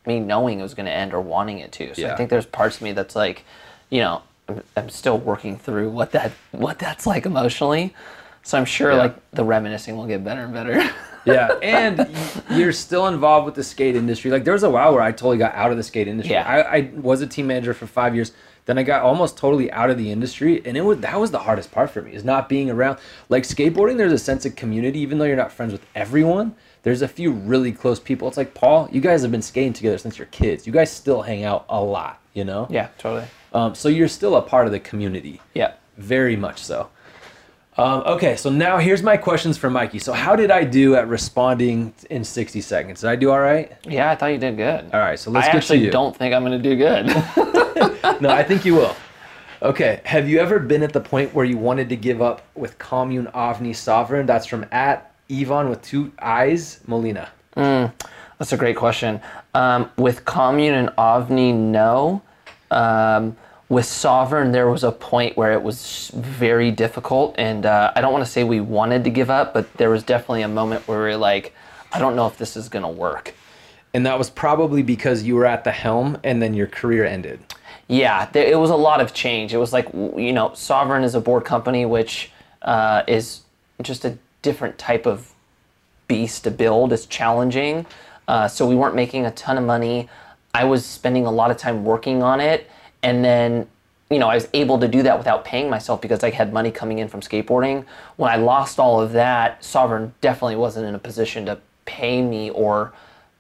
[0.06, 1.94] me knowing it was going to end or wanting it to.
[1.94, 3.44] So I think there's parts of me that's like,
[3.90, 7.94] you know, I'm, I'm still working through what that what that's like emotionally.
[8.42, 8.98] So I'm sure Yeah.
[8.98, 10.82] like the reminiscing will get better and better.
[11.24, 12.08] yeah, and
[12.50, 14.30] you're still involved with the skate industry.
[14.32, 16.34] Like there was a while where I totally got out of the skate industry.
[16.34, 16.48] Yeah.
[16.48, 18.32] I, I was a team manager for five years.
[18.64, 21.40] Then I got almost totally out of the industry, and it was that was the
[21.40, 22.98] hardest part for me is not being around.
[23.28, 26.54] Like skateboarding, there's a sense of community, even though you're not friends with everyone.
[26.82, 28.26] There's a few really close people.
[28.28, 30.66] It's like Paul, you guys have been skating together since you're kids.
[30.66, 32.66] You guys still hang out a lot, you know.
[32.70, 33.26] yeah, totally.
[33.52, 35.40] Um, so you're still a part of the community.
[35.54, 35.74] Yeah.
[35.96, 36.88] Very much so.
[37.78, 39.98] Um, okay, so now here's my questions for Mikey.
[39.98, 43.00] So how did I do at responding in 60 seconds?
[43.00, 43.72] Did I do all right?
[43.86, 44.90] Yeah, I thought you did good.
[44.92, 45.84] All right, so let's I get to you.
[45.84, 47.06] I actually don't think I'm going to do good.
[48.20, 48.94] No, I think you will.
[49.62, 52.78] Okay, have you ever been at the point where you wanted to give up with
[52.78, 54.26] Commune Avni Sovereign?
[54.26, 57.30] That's from at Yvonne with two eyes, Molina.
[58.38, 59.20] That's a great question.
[59.54, 62.22] Um, with Commune and Avni, no.
[62.70, 63.36] Um,
[63.68, 68.12] with Sovereign, there was a point where it was very difficult, and uh, I don't
[68.12, 70.98] want to say we wanted to give up, but there was definitely a moment where
[70.98, 71.54] we were like,
[71.92, 73.34] I don't know if this is going to work.
[73.94, 77.40] And that was probably because you were at the helm and then your career ended.
[77.88, 79.52] Yeah, there, it was a lot of change.
[79.52, 82.30] It was like, you know, Sovereign is a board company, which
[82.62, 83.42] uh, is
[83.82, 85.32] just a different type of
[86.08, 86.92] beast to build.
[86.92, 87.86] is challenging.
[88.28, 90.08] Uh, so we weren't making a ton of money.
[90.54, 92.70] I was spending a lot of time working on it.
[93.02, 93.68] And then,
[94.10, 96.70] you know, I was able to do that without paying myself because I had money
[96.70, 97.84] coming in from skateboarding.
[98.16, 102.50] When I lost all of that, Sovereign definitely wasn't in a position to pay me
[102.50, 102.92] or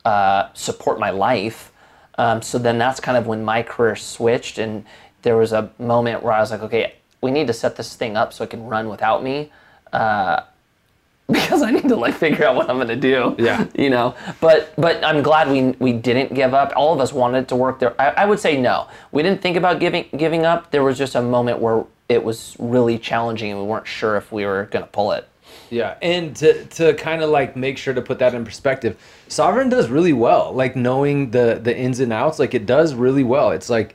[0.04, 1.70] uh, support my life.
[2.18, 4.84] Um, so then that's kind of when my career switched, and
[5.22, 8.16] there was a moment where I was like, okay, we need to set this thing
[8.16, 9.50] up so it can run without me,
[9.92, 10.42] uh,
[11.28, 13.34] because I need to like figure out what I'm gonna do.
[13.38, 13.66] Yeah.
[13.74, 14.14] you know.
[14.40, 16.72] But but I'm glad we we didn't give up.
[16.76, 18.00] All of us wanted to work there.
[18.00, 20.70] I, I would say no, we didn't think about giving giving up.
[20.70, 24.32] There was just a moment where it was really challenging, and we weren't sure if
[24.32, 25.28] we were gonna pull it.
[25.70, 29.68] Yeah, and to to kind of like make sure to put that in perspective, Sovereign
[29.68, 30.52] does really well.
[30.52, 33.50] Like knowing the the ins and outs, like it does really well.
[33.52, 33.94] It's like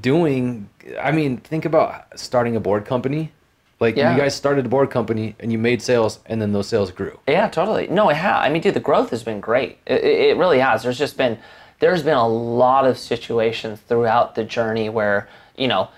[0.00, 0.68] doing.
[1.00, 3.32] I mean, think about starting a board company.
[3.80, 4.12] Like Yeah.
[4.14, 7.18] you guys started a board company and you made sales, and then those sales grew.
[7.26, 7.86] Yeah, totally.
[7.88, 8.44] No, it has.
[8.44, 9.78] I mean, dude, the growth has been great.
[9.86, 10.82] It, it really has.
[10.82, 11.38] There's just been
[11.80, 15.88] there's been a lot of situations throughout the journey where you know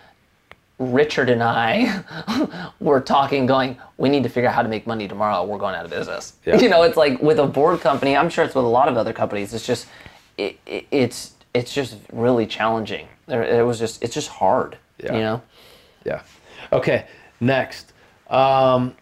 [0.78, 5.06] Richard and I were talking, going, we need to figure out how to make money
[5.08, 5.44] tomorrow.
[5.44, 6.34] We're going out of business.
[6.44, 6.58] Yeah.
[6.58, 8.16] You know, it's like with a board company.
[8.16, 9.52] I'm sure it's with a lot of other companies.
[9.54, 9.86] It's just
[10.38, 13.08] it, it, it's it's just really challenging.
[13.26, 14.78] There, it was just it's just hard.
[15.02, 15.14] Yeah.
[15.14, 15.42] You know.
[16.04, 16.22] Yeah.
[16.72, 17.06] Okay.
[17.42, 17.92] Next.
[18.30, 18.94] Um,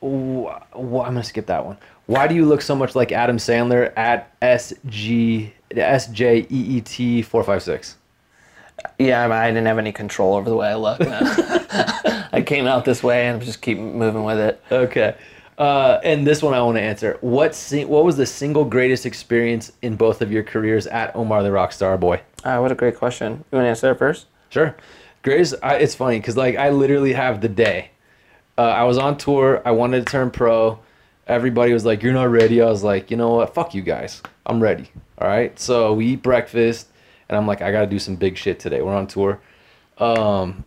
[0.00, 1.76] wh- wh- I'm gonna skip that one.
[2.06, 7.96] Why do you look so much like Adam Sandler at SG SJEET four five six?
[8.98, 11.02] Yeah, I, didn't have any control over the way I looked.
[12.32, 14.62] I came out this way and just keep moving with it.
[14.72, 15.16] Okay.
[15.58, 17.18] Uh, and this one I want to answer.
[17.20, 17.54] What
[17.86, 21.98] what was the single greatest experience in both of your careers at Omar the Rockstar
[22.00, 22.22] Boy?
[22.44, 23.44] Uh, what a great question.
[23.52, 24.26] You want to answer that first?
[24.48, 24.74] Sure.
[25.22, 25.54] Greatest.
[25.62, 27.90] I, it's funny because like I literally have the day.
[28.56, 29.62] Uh, I was on tour.
[29.64, 30.78] I wanted to turn pro.
[31.26, 33.54] Everybody was like, "You're not ready." I was like, "You know what?
[33.54, 34.22] Fuck you guys.
[34.46, 35.58] I'm ready." All right.
[35.58, 36.88] So we eat breakfast,
[37.28, 39.40] and I'm like, "I got to do some big shit today." We're on tour.
[39.98, 40.64] Um,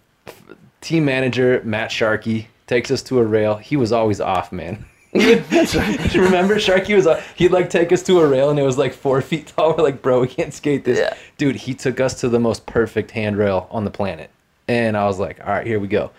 [0.81, 3.55] team manager Matt Sharkey takes us to a rail.
[3.55, 4.85] He was always off, man.
[5.13, 5.43] Right.
[6.15, 8.93] Remember, Sharky was uh, he'd like take us to a rail and it was like
[8.93, 9.75] four feet tall.
[9.75, 10.99] We're like, bro, we can't skate this.
[10.99, 11.15] Yeah.
[11.37, 14.31] Dude, he took us to the most perfect handrail on the planet,
[14.67, 16.11] and I was like, all right, here we go,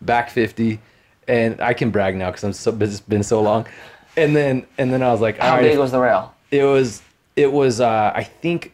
[0.00, 0.80] back fifty,
[1.28, 3.66] and I can brag now because I'm so it's been so long,
[4.16, 6.34] and then and then I was like, all How right, big was the rail?
[6.50, 7.02] it was
[7.36, 8.72] it was uh, I think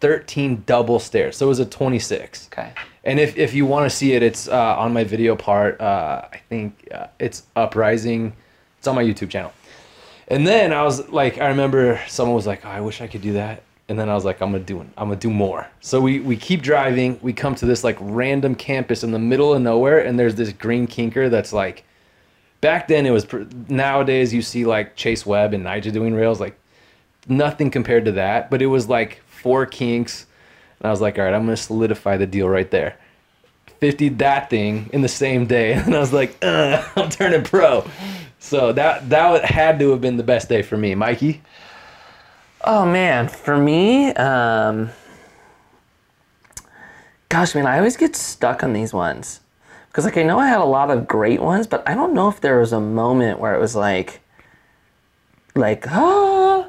[0.00, 2.48] thirteen double stairs, so it was a twenty six.
[2.52, 2.72] Okay.
[3.04, 5.80] And if, if you want to see it, it's uh, on my video part.
[5.80, 8.34] Uh, I think uh, it's Uprising.
[8.78, 9.52] It's on my YouTube channel.
[10.26, 13.22] And then I was like, I remember someone was like, oh, I wish I could
[13.22, 13.62] do that.
[13.88, 14.86] And then I was like, I'm gonna do it.
[14.98, 15.66] I'm gonna do more.
[15.80, 17.18] So we we keep driving.
[17.22, 20.52] We come to this like random campus in the middle of nowhere, and there's this
[20.52, 21.84] green kinker that's like.
[22.60, 23.24] Back then it was.
[23.24, 26.58] pr- Nowadays you see like Chase Webb and Nyjah doing rails, like
[27.28, 28.50] nothing compared to that.
[28.50, 30.26] But it was like four kinks,
[30.80, 32.96] and I was like, all right, I'm gonna solidify the deal right there.
[33.80, 37.88] 50'd that thing in the same day, and I was like, I'm turning pro.
[38.40, 41.40] So that that had to have been the best day for me, Mikey.
[42.70, 44.90] Oh man, for me, um,
[47.30, 49.40] gosh, man, I always get stuck on these ones
[49.86, 52.28] because, like, I know I had a lot of great ones, but I don't know
[52.28, 54.20] if there was a moment where it was like,
[55.54, 56.68] like, ah,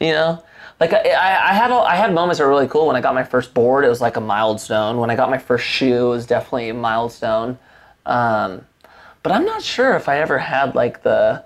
[0.00, 0.42] you know,
[0.80, 2.88] like I, I, I had a, I had moments that were really cool.
[2.88, 4.98] When I got my first board, it was like a milestone.
[4.98, 7.56] When I got my first shoe, it was definitely a milestone.
[8.04, 8.66] Um,
[9.22, 11.44] but I'm not sure if I ever had like the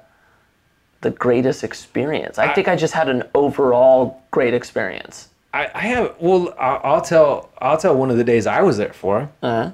[1.00, 2.38] the greatest experience.
[2.38, 5.28] I think I just had an overall great experience.
[5.52, 8.76] I, I have well, I- I'll tell I'll tell one of the days I was
[8.76, 9.30] there for.
[9.42, 9.72] Uh-huh.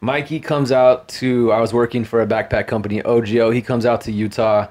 [0.00, 3.54] Mikey comes out to I was working for a backpack company, Ogio.
[3.54, 4.68] He comes out to Utah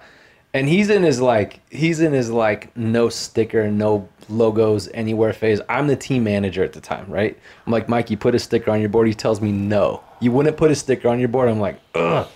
[0.53, 5.62] and he's in his like he's in his like no sticker, no logos anywhere phase.
[5.69, 7.38] I'm the team manager at the time, right?
[7.65, 9.08] I'm like, Mikey, put a sticker on your board.
[9.08, 10.03] He tells me no.
[10.19, 11.47] You wouldn't put a sticker on your board.
[11.49, 12.27] I'm like, ugh.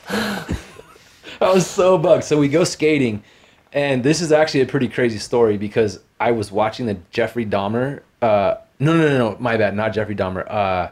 [1.43, 2.23] I was so bugged.
[2.23, 3.23] So we go skating,
[3.71, 8.01] and this is actually a pretty crazy story because I was watching the Jeffrey Dahmer.
[8.21, 10.49] Uh, no, no, no, no, my bad, not Jeffrey Dahmer.
[10.49, 10.89] Uh,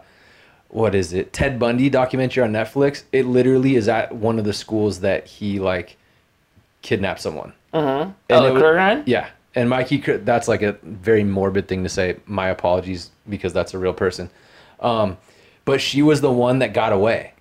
[0.70, 1.34] what is it?
[1.34, 3.04] Ted Bundy documentary on Netflix.
[3.12, 5.98] It literally is at one of the schools that he like
[6.82, 7.54] kidnapped someone.
[7.74, 9.08] Oh, And the it wa- career guide?
[9.08, 12.18] Yeah, and Mikey, that's like a very morbid thing to say.
[12.26, 14.30] My apologies because that's a real person.
[14.80, 15.18] Um,
[15.66, 17.34] but she was the one that got away,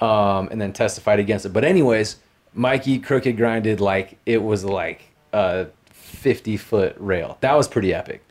[0.00, 1.52] um, and then testified against it.
[1.52, 2.16] But anyways,
[2.56, 7.36] Mikey crooked grinded like it was like a fifty foot rail.
[7.40, 8.26] That was pretty epic.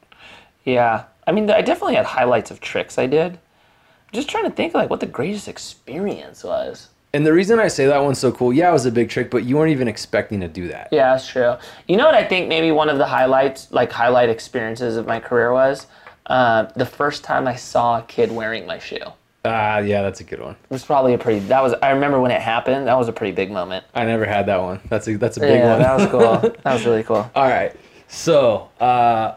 [0.63, 1.05] Yeah.
[1.27, 3.33] I mean, I definitely had highlights of tricks I did.
[3.33, 6.89] I'm just trying to think like what the greatest experience was.
[7.13, 9.31] And the reason I say that one's so cool, yeah, it was a big trick,
[9.31, 10.89] but you weren't even expecting to do that.
[10.91, 11.55] Yeah, that's true.
[11.87, 15.21] You know what I think maybe one of the highlights, like highlight experiences of my
[15.21, 15.87] career was
[16.25, 19.13] uh, the first time I saw a kid wearing my shoe.
[19.45, 20.53] Ah, yeah, that's a good one.
[20.53, 21.39] It was probably a pretty.
[21.39, 21.73] That was.
[21.81, 22.87] I remember when it happened.
[22.87, 23.85] That was a pretty big moment.
[23.93, 24.81] I never had that one.
[24.89, 25.81] That's a that's a big yeah, one.
[25.81, 26.55] that was cool.
[26.63, 27.29] that was really cool.
[27.35, 27.75] All right.
[28.07, 29.35] So uh,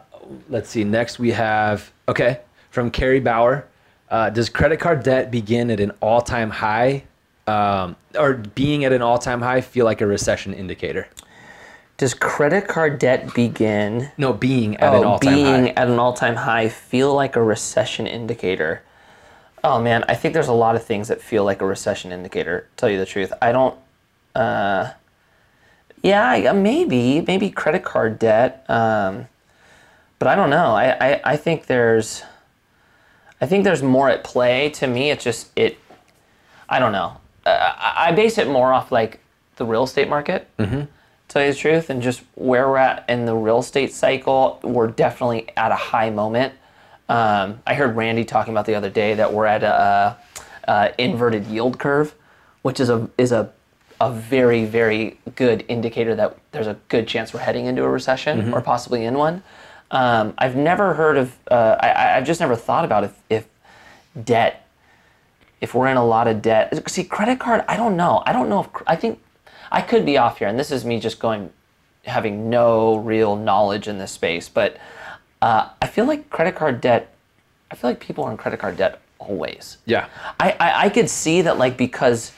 [0.49, 0.85] let's see.
[0.85, 2.41] Next we have okay
[2.71, 3.67] from Carrie Bauer.
[4.11, 7.05] Uh, does credit card debt begin at an all-time high,
[7.47, 11.07] um, or being at an all-time high feel like a recession indicator?
[11.99, 14.11] Does credit card debt begin?
[14.17, 15.73] No, being at an oh, all-time being high.
[15.77, 18.83] at an all-time high feel like a recession indicator?
[19.65, 22.67] Oh man, I think there's a lot of things that feel like a recession indicator.
[22.77, 23.77] Tell you the truth, I don't.
[24.35, 24.93] Uh,
[26.03, 28.65] Yeah, uh, maybe maybe credit card debt.
[28.69, 29.27] Um,
[30.19, 30.75] but I don't know.
[30.75, 32.23] I, I, I think there's
[33.41, 34.71] I think there's more at play.
[34.71, 35.79] To me, it's just it.
[36.69, 37.19] I don't know.
[37.47, 39.21] Uh, I, I base it more off like
[39.57, 40.49] the real estate market.
[40.59, 40.83] Mm-hmm.
[41.29, 44.87] Tell you the truth, and just where we're at in the real estate cycle, we're
[44.87, 46.55] definitely at a high moment.
[47.09, 50.17] Um, I heard Randy talking about the other day that we're at a,
[50.65, 52.15] a inverted yield curve,
[52.63, 53.53] which is a is a
[54.01, 58.53] a very very good indicator that there's a good chance we're heading into a recession
[58.55, 59.43] or possibly in one.
[59.91, 61.37] Um, I've never heard of.
[61.51, 63.49] Uh, I, I've just never thought about if, if
[64.23, 64.67] debt.
[65.61, 67.65] If we're in a lot of debt, see credit card.
[67.67, 68.23] I don't know.
[68.27, 69.21] I don't know if I think
[69.73, 71.51] I could be off here, and this is me just going,
[72.05, 74.49] having no real knowledge in this space.
[74.49, 74.77] But
[75.43, 77.15] uh, I feel like credit card debt.
[77.71, 79.79] I feel like people are in credit card debt always.
[79.85, 80.07] Yeah.
[80.41, 82.33] I, I, I could see that like because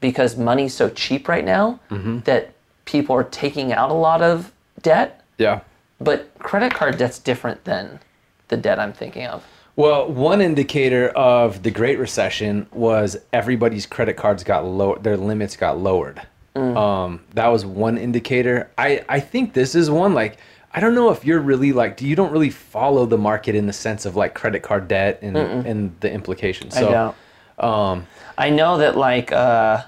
[0.00, 2.52] because money's so cheap right now that
[2.86, 4.50] people are taking out a lot of
[4.80, 5.60] debt Yeah.
[6.00, 8.00] but credit card debt's different than
[8.48, 9.44] the debt I'm thinking of.
[9.76, 15.56] Well, one indicator of the Great Recession was everybody's credit cards got low, their limits
[15.56, 16.22] got lowered.
[16.56, 18.70] Um, that was one indicator.
[18.76, 20.36] I, I think this is one like
[20.72, 23.66] I don't know if you're really like do you don't really follow the market in
[23.66, 26.74] the sense of like credit card debt and and the implications.
[26.74, 27.68] So I don't.
[27.70, 28.06] um
[28.38, 29.82] I know that like uh,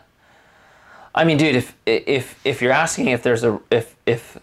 [1.15, 4.39] I mean, dude, if if if you're asking if there's a if if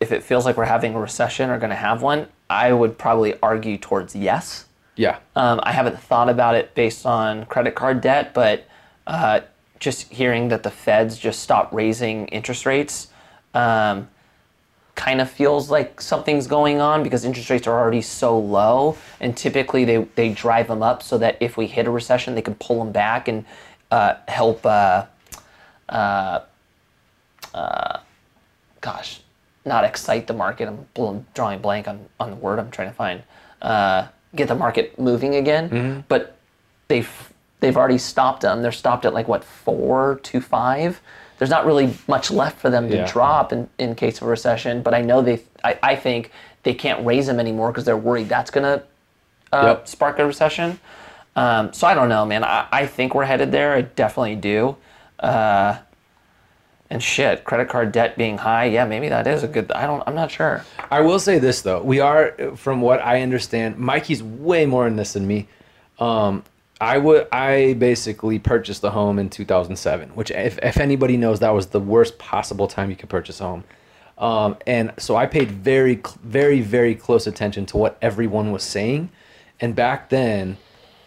[0.00, 2.98] if it feels like we're having a recession or going to have one, I would
[2.98, 4.66] probably argue towards yes.
[4.94, 5.18] yeah.
[5.34, 8.68] Um, I haven't thought about it based on credit card debt, but
[9.08, 9.40] uh,
[9.80, 13.08] just hearing that the Feds just stopped raising interest rates
[13.54, 14.08] um,
[14.98, 19.36] kind of feels like something's going on because interest rates are already so low, and
[19.36, 22.56] typically they, they drive them up so that if we hit a recession, they can
[22.56, 23.44] pull them back and
[23.92, 24.66] uh, help.
[24.66, 25.06] Uh,
[28.80, 29.20] gosh,
[29.64, 30.68] not excite the market.
[30.68, 33.22] I'm drawing blank on, on the word I'm trying to find.
[33.62, 35.68] Uh, get the market moving again.
[36.08, 36.36] But
[36.88, 38.62] they've they've already stopped them.
[38.62, 41.00] They're stopped at like what four to five.
[41.38, 43.06] There's not really much left for them to Yeah.
[43.10, 44.82] drop in, in case of a recession.
[44.82, 45.40] But I know they.
[45.64, 46.30] I, I think
[46.64, 48.82] they can't raise them anymore because they're worried that's gonna
[49.52, 49.88] uh, Yep.
[49.88, 50.78] spark a recession.
[51.36, 52.42] Um, so I don't know, man.
[52.44, 53.72] I, I think we're headed there.
[53.72, 54.76] I definitely do.
[55.20, 55.78] Uh,
[56.90, 59.70] and shit, credit card debt being high, yeah, maybe that is a good.
[59.72, 60.02] I don't.
[60.06, 60.64] I'm not sure.
[60.90, 64.96] I will say this though, we are, from what I understand, Mikey's way more in
[64.96, 65.48] this than me.
[65.98, 66.44] Um,
[66.80, 71.50] I would, I basically purchased the home in 2007, which, if, if anybody knows, that
[71.50, 73.64] was the worst possible time you could purchase a home.
[74.16, 79.10] Um, and so I paid very, very, very close attention to what everyone was saying.
[79.60, 80.56] And back then,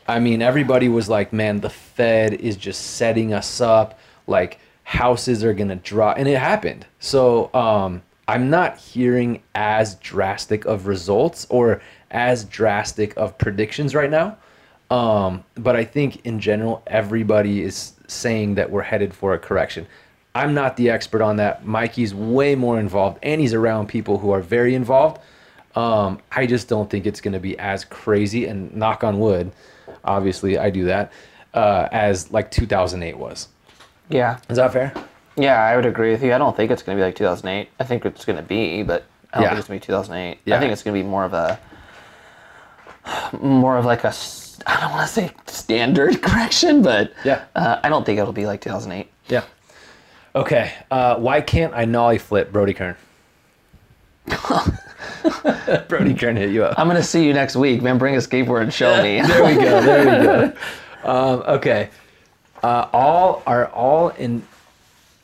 [0.08, 3.98] I mean, everybody was like, man, the Fed is just setting us up.
[4.28, 6.18] Like, houses are going to drop.
[6.18, 6.86] And it happened.
[7.00, 11.82] So, um, I'm not hearing as drastic of results or
[12.12, 14.38] as drastic of predictions right now.
[14.92, 19.88] Um, but I think in general, everybody is saying that we're headed for a correction.
[20.36, 21.66] I'm not the expert on that.
[21.66, 25.20] Mikey's way more involved, and he's around people who are very involved.
[25.76, 29.52] Um, I just don't think it's going to be as crazy, and knock on wood,
[30.04, 31.12] obviously I do that,
[31.54, 33.48] uh, as like 2008 was.
[34.10, 34.94] Yeah, Is that fair?
[35.38, 36.34] yeah, I would agree with you.
[36.34, 37.70] I don't think it's going to be like 2008.
[37.80, 39.50] I think it's going to be, but I don't Yeah.
[39.52, 40.40] think it's going to be 2008.
[40.44, 40.58] Yeah.
[40.58, 41.58] I think it's going to be more of a,
[43.42, 44.14] more of like a.
[44.66, 47.44] I don't want to say standard correction, but Yeah.
[47.56, 49.08] uh, I don't think it'll be like 2008.
[49.28, 49.44] Yeah.
[50.36, 50.74] Okay.
[50.90, 52.96] Uh, why can't I nollie flip Brody Kern?
[55.88, 56.78] Brody Kern hit you up.
[56.80, 57.98] I'm gonna see you next week, man.
[57.98, 59.22] Bring a skateboard and show me.
[59.22, 59.82] there we go.
[59.82, 60.54] There we go.
[61.04, 61.90] Um, okay.
[62.62, 64.44] Uh, all are all in.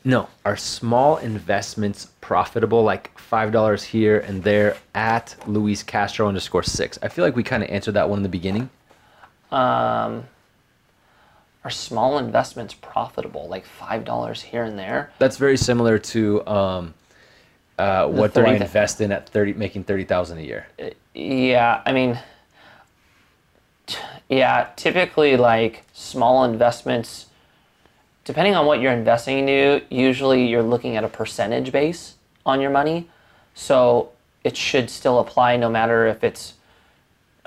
[0.04, 2.82] No, are small investments profitable?
[2.82, 6.98] Like five dollars here and there at Luis Castro underscore six.
[7.00, 8.70] I feel like we kind of answered that one in the beginning.
[9.50, 10.24] Um,
[11.64, 13.48] are small investments profitable?
[13.48, 15.10] Like five dollars here and there?
[15.18, 16.94] That's very similar to um,
[17.78, 20.66] uh, what do I invest in at thirty, making thirty thousand a year?
[21.14, 22.18] Yeah, I mean,
[23.86, 27.26] t- yeah, typically like small investments,
[28.24, 32.70] depending on what you're investing into, usually you're looking at a percentage base on your
[32.70, 33.08] money.
[33.54, 34.10] So
[34.44, 36.54] it should still apply no matter if it's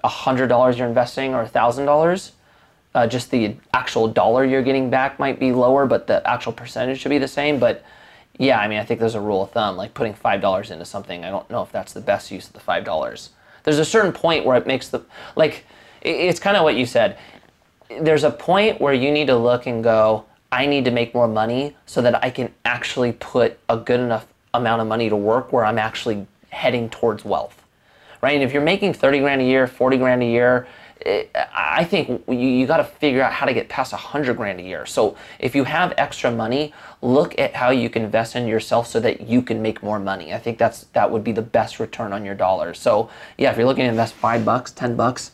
[0.04, 2.32] $100 you're investing or $1,000.
[2.94, 7.00] Uh, just the actual dollar you're getting back might be lower, but the actual percentage
[7.00, 7.58] should be the same.
[7.58, 7.84] But
[8.38, 10.84] yeah, I mean, I think there's a rule of thumb, like putting five dollars into
[10.84, 11.24] something.
[11.24, 13.30] I don't know if that's the best use of the five dollars.
[13.64, 15.04] There's a certain point where it makes the
[15.36, 15.66] like.
[16.02, 17.18] It's kind of what you said.
[18.02, 21.28] There's a point where you need to look and go, I need to make more
[21.28, 25.54] money so that I can actually put a good enough amount of money to work
[25.54, 27.61] where I'm actually heading towards wealth,
[28.22, 28.36] right?
[28.36, 30.68] And if you're making 30 grand a year, 40 grand a year,
[31.04, 34.60] it, I think you, you got to figure out how to get past 100 grand
[34.60, 34.86] a year.
[34.86, 39.00] So if you have extra money, look at how you can invest in yourself so
[39.00, 40.34] that you can make more money.
[40.34, 42.80] I think that's that would be the best return on your dollars.
[42.80, 45.32] So yeah, if you're looking to invest five bucks, 10 bucks,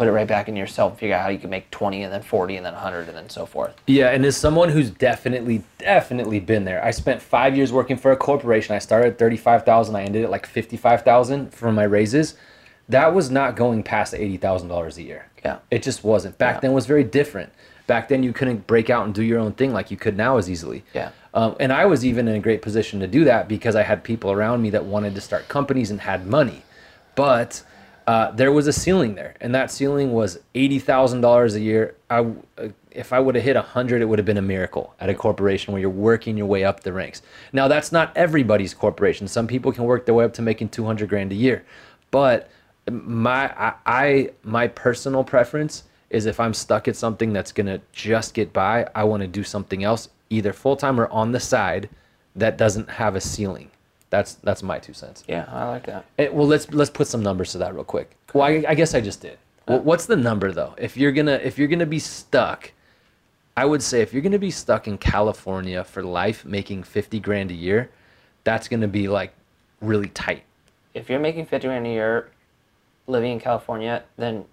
[0.00, 0.98] put it right back in yourself.
[0.98, 3.28] Figure out how you can make 20 and then 40 and then 100 and then
[3.28, 3.74] so forth.
[3.86, 8.10] Yeah, and as someone who's definitely, definitely been there, I spent five years working for
[8.10, 8.74] a corporation.
[8.74, 9.94] I started at 35,000.
[9.94, 12.34] I ended at like 55,000 for my raises.
[12.88, 15.26] That was not going past $80,000 a year.
[15.44, 15.58] Yeah.
[15.70, 16.38] It just wasn't.
[16.38, 16.60] Back Yeah.
[16.60, 17.52] then was very different.
[17.86, 20.38] Back then you couldn't break out and do your own thing like you could now
[20.38, 20.82] as easily.
[20.94, 21.10] Yeah.
[21.34, 24.02] Um, and I was even in a great position to do that because I had
[24.02, 26.62] people around me that wanted to start companies and had money.
[27.14, 27.62] But
[28.10, 30.30] uh, there was a ceiling there, and that ceiling was
[30.62, 31.94] eighty thousand dollars a year.
[32.08, 32.18] I,
[32.90, 35.14] if I would have hit a hundred, it would have been a miracle at a
[35.14, 37.22] corporation where you're working your way up the ranks.
[37.52, 39.28] Now that's not everybody's corporation.
[39.28, 41.64] Some people can work their way up to making two hundred grand a year,
[42.10, 42.50] but
[42.90, 48.34] my I, I my personal preference is if I'm stuck at something that's gonna just
[48.34, 51.88] get by, I want to do something else, either full time or on the side,
[52.34, 53.70] that doesn't have a ceiling.
[54.10, 55.24] That's that's my two cents.
[55.28, 56.04] Yeah, I like that.
[56.18, 58.16] Eh, well, let's let's put some numbers to that real quick.
[58.34, 59.38] Well, I, I guess I just did.
[59.68, 60.74] Well, what's the number though?
[60.78, 62.72] If you're gonna if you're gonna be stuck,
[63.56, 67.52] I would say if you're gonna be stuck in California for life, making fifty grand
[67.52, 67.90] a year,
[68.42, 69.32] that's gonna be like
[69.80, 70.42] really tight.
[70.94, 72.30] If you're making 50 grand a year
[73.06, 74.44] living in California, then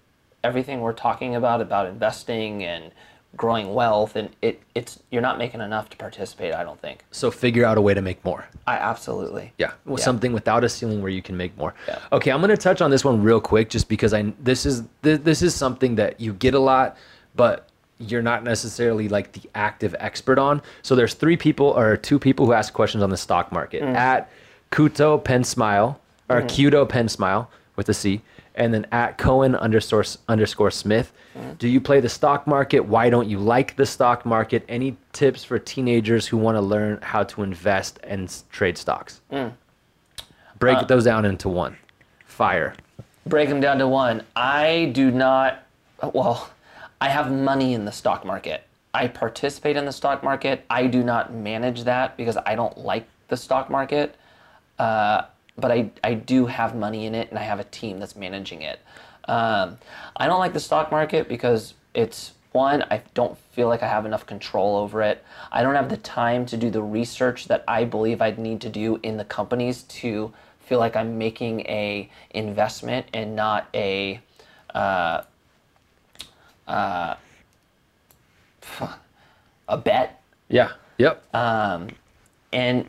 [0.44, 2.92] everything we're talking about about investing and
[3.36, 7.04] growing wealth and it it's you're not making enough to participate, I don't think.
[7.10, 8.46] So figure out a way to make more.
[8.66, 9.52] I absolutely.
[9.58, 10.04] Yeah, well, Yeah.
[10.04, 11.74] something without a ceiling where you can make more.
[11.86, 11.98] Yeah.
[12.12, 15.18] Okay, I'm gonna touch on this one real quick, just because I this is this,
[15.20, 16.96] this is something that you get a lot,
[17.36, 17.68] but
[18.00, 20.62] you're not necessarily like the active expert on.
[20.82, 23.94] So there's three people or two people who ask questions on the stock market Mm.
[23.94, 24.30] at
[24.70, 28.20] Kuto Pen Smile or Kuto Pen Smile with a C,
[28.58, 31.12] and then at Cohen underscore underscore Smith.
[31.38, 31.56] Mm.
[31.58, 32.80] Do you play the stock market?
[32.80, 34.64] Why don't you like the stock market?
[34.68, 39.20] Any tips for teenagers who want to learn how to invest and trade stocks?
[39.32, 39.52] Mm.
[40.58, 41.78] Break Uh, those down into one.
[42.26, 42.74] Fire.
[43.26, 44.22] break them down to one.
[44.36, 45.62] I do not,
[46.14, 46.48] well,
[47.00, 48.62] I have money in the stock market.
[48.94, 50.64] I participate in the stock market.
[50.70, 54.16] I do not manage that because I don't like the stock market.
[54.78, 55.22] Uh,
[55.58, 58.62] but I, I do have money in it and I have a team that's managing
[58.62, 58.80] it.
[59.26, 59.78] Um,
[60.16, 64.06] I don't like the stock market because it's one, I don't feel like I have
[64.06, 65.22] enough control over it.
[65.52, 68.68] I don't have the time to do the research that I believe I'd need to
[68.68, 74.20] do in the companies to feel like I'm making a investment and not a
[74.74, 75.22] uh,
[76.66, 77.14] uh,
[79.68, 80.72] a bet Yeah.
[80.98, 81.34] Yep.
[81.34, 81.88] um,
[82.52, 82.88] and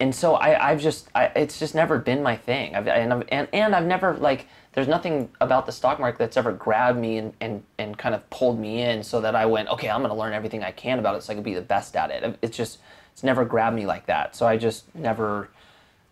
[0.00, 2.74] and so I I've just I, it's just never been my thing.
[2.74, 6.36] I've, and, I've, and and I've never like there's nothing about the stock market that's
[6.36, 9.68] ever grabbed me and, and and kind of pulled me in so that I went
[9.68, 11.60] okay I'm going to learn everything I can about it so I can be the
[11.60, 12.38] best at it.
[12.42, 12.78] It's just
[13.12, 14.34] it's never grabbed me like that.
[14.34, 15.48] So I just never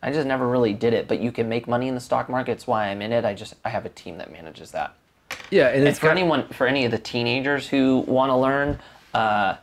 [0.02, 1.08] I just never really did it.
[1.08, 2.52] But you can make money in the stock market.
[2.52, 3.24] It's why I'm in it.
[3.24, 4.94] I just I have a team that manages that.
[5.50, 5.68] yeah.
[5.68, 8.78] And it's for anyone, for any of the teenagers who want to learn,
[9.14, 9.56] uh,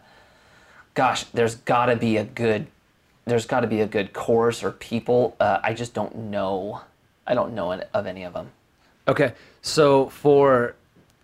[0.93, 2.67] gosh, there's got to be a good,
[3.25, 5.35] there's got to be a good course or people.
[5.39, 6.81] Uh, I just don't know.
[7.27, 8.51] I don't know of any of them.
[9.07, 10.75] Okay, so for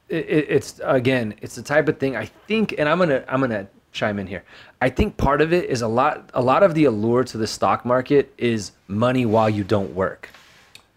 [0.09, 3.39] it, it- it's again, it's the type of thing I think, and I'm gonna I'm
[3.39, 4.43] gonna chime in here.
[4.81, 7.47] I think part of it is a lot a lot of the allure to the
[7.47, 10.29] stock market is money while you don't work,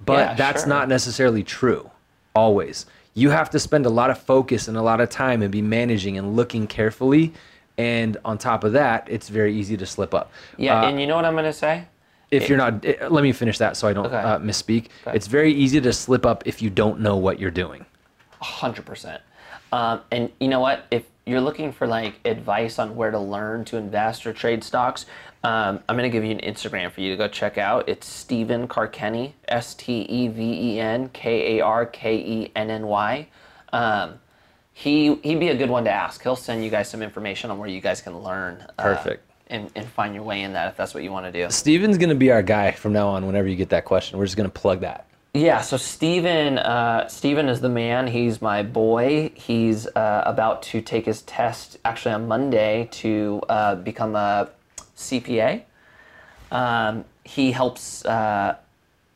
[0.05, 0.69] but Yeah, that's sure.
[0.69, 1.91] not necessarily true.
[2.35, 5.51] Always, you have to spend a lot of focus and a lot of time and
[5.53, 7.33] be managing and looking carefully.
[7.77, 10.31] And on top of that, it's very easy to slip up.
[10.57, 11.87] Yeah, Uh, and you know what I'm gonna say?
[12.31, 14.17] if you're not eh, let me finish that so i don't Okay.
[14.17, 15.15] uh, misspeak Okay.
[15.15, 17.85] it's very easy to slip up if you don't know what you're doing
[18.41, 19.23] hundred percent.
[19.73, 20.87] Um, and you know what?
[20.91, 25.07] If you're looking for like advice on where to learn to invest or trade stocks,
[25.45, 27.89] um, I'm gonna give you an Instagram for you to go check out.
[27.89, 30.43] It's Steven Karkenny, S T E V
[30.75, 33.29] E N K A R K E N N Y.
[33.73, 34.15] Um,
[34.75, 36.23] he he'd be a good one to ask.
[36.23, 38.61] He'll send you guys some information on where you guys can learn.
[38.79, 39.25] uh, Perfect.
[39.47, 41.49] and, and find your way in that if that's what you want to do.
[41.51, 44.25] steven's going to be our guy from now on whenever you get that question we're
[44.25, 48.07] just going to plug that Yeah, so Steven, uh, Steven is the man.
[48.07, 49.33] He's my boy.
[49.35, 54.49] He's uh, about to take his test actually on Monday to uh, become a
[54.97, 55.63] CPA.
[56.53, 58.05] Um, he helps.
[58.05, 58.57] Uh,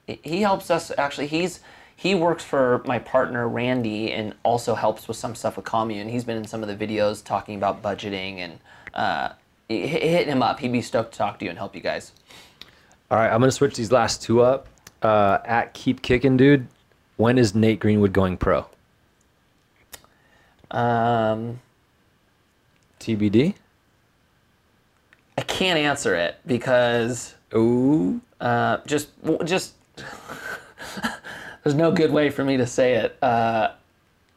[0.06, 1.28] he helps us actually.
[1.28, 1.60] He's
[1.98, 6.08] he works for my partner Randy and also helps with some stuff with commune.
[6.08, 8.60] He's been in some of the videos talking about budgeting and
[8.94, 9.30] uh,
[9.68, 10.60] hit, him up.
[10.60, 12.12] He'd be stoked to talk to you and help you guys.
[13.10, 14.68] All right, I'm gonna switch these last two up.
[15.02, 16.68] Uh, at keep kicking, dude.
[17.16, 18.66] When is Nate Greenwood going pro?
[20.70, 21.58] Um,
[23.00, 23.54] TBD.
[25.36, 28.20] I can't answer it because Ooh.
[28.40, 29.08] uh, just
[29.44, 29.74] just
[31.68, 33.22] there's no good way for me to say it.
[33.22, 33.72] Uh,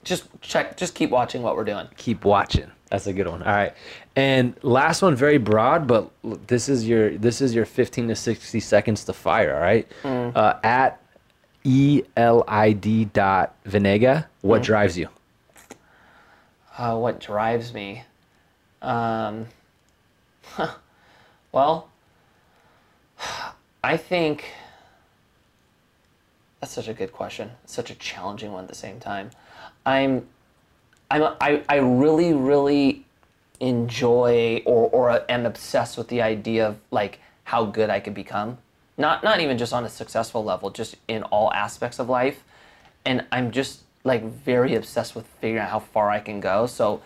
[0.04, 0.76] just check.
[0.76, 1.88] Just keep watching what we're doing.
[1.96, 2.70] keep watching.
[2.90, 3.42] That's a good one.
[3.42, 3.74] All right.
[4.18, 6.12] And last one, very broad, but
[6.48, 9.56] this is your this is your 15 to 60 seconds to fire.
[9.56, 9.90] All right.
[10.04, 11.02] Uh, at
[11.64, 14.26] e l i d dot Venega.
[14.42, 15.08] What drives you?
[16.78, 18.04] Uh, what drives me?
[18.82, 19.46] Um,
[21.54, 21.88] well,
[23.86, 24.52] I think
[26.62, 27.52] that's such a good question.
[27.66, 29.32] Such a challenging one at the same time.
[29.86, 30.28] I'm,
[31.10, 33.06] I'm, I, I really, really
[33.60, 38.60] enjoy or, or am obsessed with the idea of like how good I could become.
[38.98, 42.44] Not, not even just on a successful level, just in all aspects of life.
[43.06, 46.68] And I'm just like very obsessed with figuring out how far I can go.
[46.68, 47.02] So,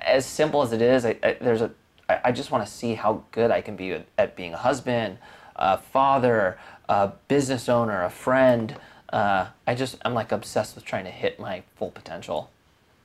[0.00, 1.70] as simple as it is, I, I, there's a,
[2.08, 4.58] I, I just want to see how good I can be at, at being a
[4.58, 5.18] husband,
[5.56, 8.76] a father, a business owner, a friend.
[9.12, 12.50] Uh, I just, I'm like obsessed with trying to hit my full potential.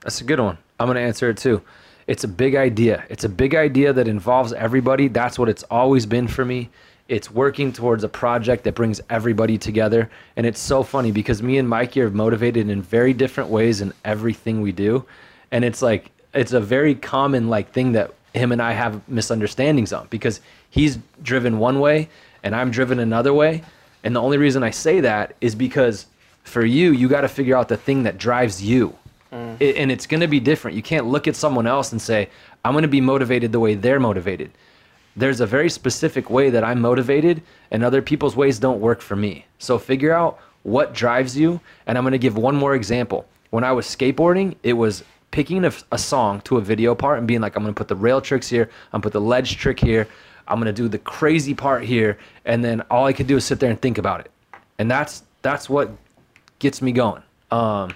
[0.01, 0.57] That's a good one.
[0.79, 1.61] I'm to answer it too.
[2.07, 3.03] It's a big idea.
[3.09, 5.09] It's a big idea that involves everybody.
[5.09, 6.69] That's what it's always been for me.
[7.09, 10.09] It's working towards a project that brings everybody together.
[10.35, 13.93] And it's so funny because me and Mikey are motivated in very different ways in
[14.05, 15.05] everything we do.
[15.51, 19.91] And it's like, it's a very common like thing that him and I have misunderstandings
[19.91, 22.09] on because he's driven one way
[22.43, 23.63] and I'm driven another way.
[24.07, 26.05] And the only reason I say that is because
[26.43, 28.95] for you, you got to figure out the thing that drives you.
[29.33, 29.57] Mm.
[29.59, 30.77] It, and it's going to be different.
[30.77, 32.29] You can't look at someone else and say,
[32.63, 34.51] I'm going to be motivated the way they're motivated.
[35.17, 37.41] There's a very specific way that I'm motivated,
[37.71, 39.45] and other people's ways don't work for me.
[39.59, 41.59] So figure out what drives you.
[41.85, 43.27] And I'm going to give one more example.
[43.49, 47.27] When I was skateboarding, it was picking a, a song to a video part and
[47.27, 49.21] being like, I'm going to put the rail tricks here, I'm going to put the
[49.21, 50.07] ledge trick here,
[50.47, 52.17] I'm going to do the crazy part here.
[52.45, 54.31] And then all I could do is sit there and think about it.
[54.79, 55.91] And that's that's what
[56.59, 57.23] gets me going.
[57.51, 57.91] Um,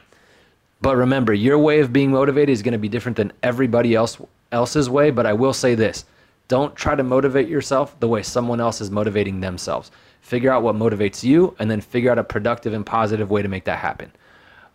[0.82, 4.18] but remember, your way of being motivated is going to be different than everybody else
[4.52, 5.12] else's way.
[5.12, 6.06] But I will say this:
[6.48, 9.92] don't try to motivate yourself the way someone else is motivating themselves.
[10.22, 13.48] Figure out what motivates you, and then figure out a productive and positive way to
[13.48, 14.12] make that happen.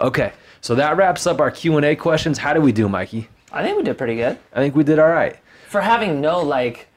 [0.00, 2.38] Okay, so that wraps up our Q and A questions.
[2.38, 3.28] How do we do, Mikey?
[3.52, 5.36] I think we did pretty good I think we did all right.
[5.68, 6.88] for having no like.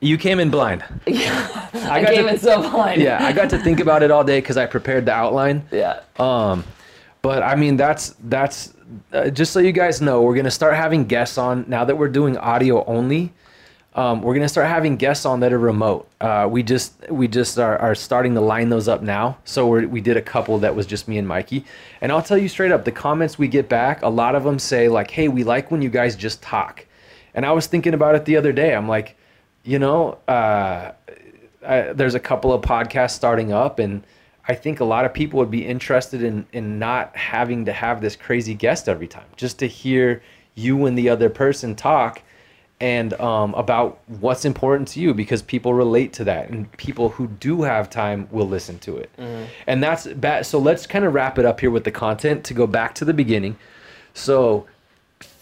[0.00, 0.84] You came in blind.
[1.06, 3.02] Yeah, I, got came to- in so blind.
[3.02, 5.66] Yeah, I got to think about it all day because I prepared the outline.
[5.72, 6.00] Yeah.
[6.18, 6.64] Um,
[7.22, 8.74] but I mean, that's that's
[9.12, 12.08] uh, just so you guys know, we're gonna start having guests on now that we're
[12.08, 13.32] doing audio only.
[13.94, 16.08] Um, we're gonna start having guests on that are remote.
[16.20, 19.38] Uh, we just we just are, are starting to line those up now.
[19.44, 21.64] So we we did a couple that was just me and Mikey,
[22.00, 24.58] and I'll tell you straight up, the comments we get back, a lot of them
[24.60, 26.86] say like, "Hey, we like when you guys just talk,"
[27.34, 28.74] and I was thinking about it the other day.
[28.76, 29.16] I'm like,
[29.68, 30.92] you know, uh,
[31.66, 34.02] I, there's a couple of podcasts starting up and
[34.50, 38.00] I think a lot of people would be interested in in not having to have
[38.00, 40.22] this crazy guest every time, just to hear
[40.54, 42.22] you and the other person talk
[42.80, 47.26] and um, about what's important to you because people relate to that and people who
[47.26, 49.10] do have time will listen to it.
[49.66, 50.46] And that's bad.
[50.46, 53.04] So let's kind of wrap it up here with the content to go back to
[53.04, 53.58] the beginning.
[54.14, 54.66] So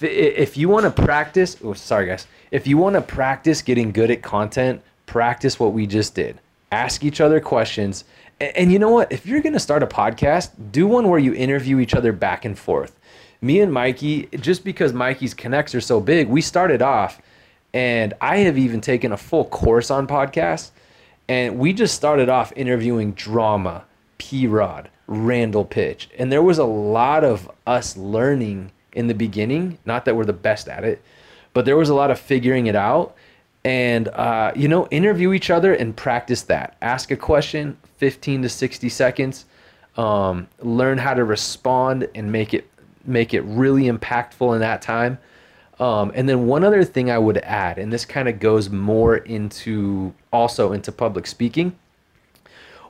[0.00, 4.10] if you want to practice, oh, sorry guys, if you want to practice getting good
[4.10, 6.38] at content, practice what we just did.
[6.72, 8.04] Ask each other questions.
[8.40, 9.12] A- And, you know what?
[9.12, 12.44] If you're going to start a podcast, do one where you interview each other back
[12.44, 12.96] and forth.
[13.40, 17.20] Me and Mikey, just because Mikey's connects are so big, we started off,
[17.74, 20.70] and I have even taken a full course on podcasts.
[21.28, 23.84] And we just started off interviewing drama,
[24.18, 26.08] P Rod, Randall Pitch.
[26.18, 29.78] And there was a lot of us learning in the beginning.
[29.84, 31.02] Not that we're the best at it,
[31.52, 33.14] but there was a lot of figuring it out.
[33.64, 36.76] And, uh, you know, interview each other and practice that.
[36.82, 39.44] Ask a question, 15 to 60 seconds.
[39.96, 42.68] Um, learn how to respond and make it
[43.04, 45.18] make it really impactful in that time.
[45.78, 49.16] Um, and then one other thing I would add, and this kind of goes more
[49.16, 51.76] into also into public speaking.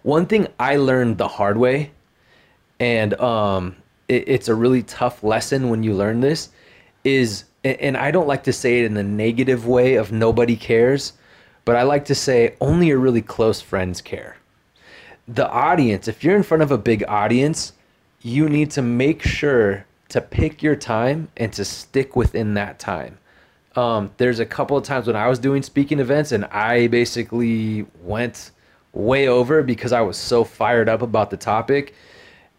[0.03, 1.91] One thing I learned the hard way,
[2.79, 3.77] and um,
[4.09, 6.51] it, it's a really tough lesson when you learn this,
[7.05, 11.15] is and I don't like to say it in the negative way of nobody cares,
[11.65, 14.37] but I like to say only your really close friends care
[15.29, 17.73] the audience, if you're in front of a big audience,
[18.23, 23.19] you need to make sure to pick your time and to stick within that time.
[23.75, 27.87] Um, there's a couple of times when I was doing speaking events and I basically
[28.03, 28.53] went
[28.93, 31.95] way over because I was so fired up about the topic.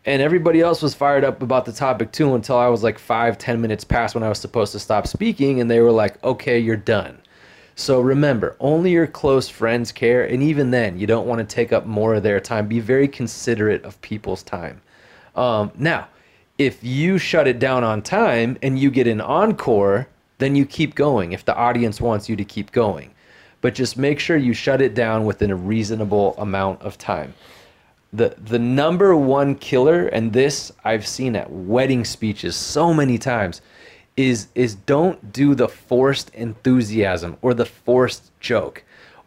[0.08, 3.38] And everybody else was fired up about the topic too until I was like five,
[3.38, 5.60] ten minutes past when I was supposed to stop speaking.
[5.60, 7.20] And they were like, okay, you're done.
[7.76, 10.24] So remember, only your close friends care.
[10.24, 12.70] And even then, you don't want to take up more of their time.
[12.70, 14.82] Be very considerate of people's time.
[15.36, 16.08] Um, now,
[16.58, 20.96] if you shut it down on time and you get an encore, then you keep
[20.96, 23.14] going if the audience wants you to keep going.
[23.60, 27.34] But just make sure you shut it down within a reasonable amount of time.
[28.14, 33.62] The the number one killer, and this I've seen at wedding speeches so many times,
[34.16, 38.84] is is don't do the forced enthusiasm or the forced joke.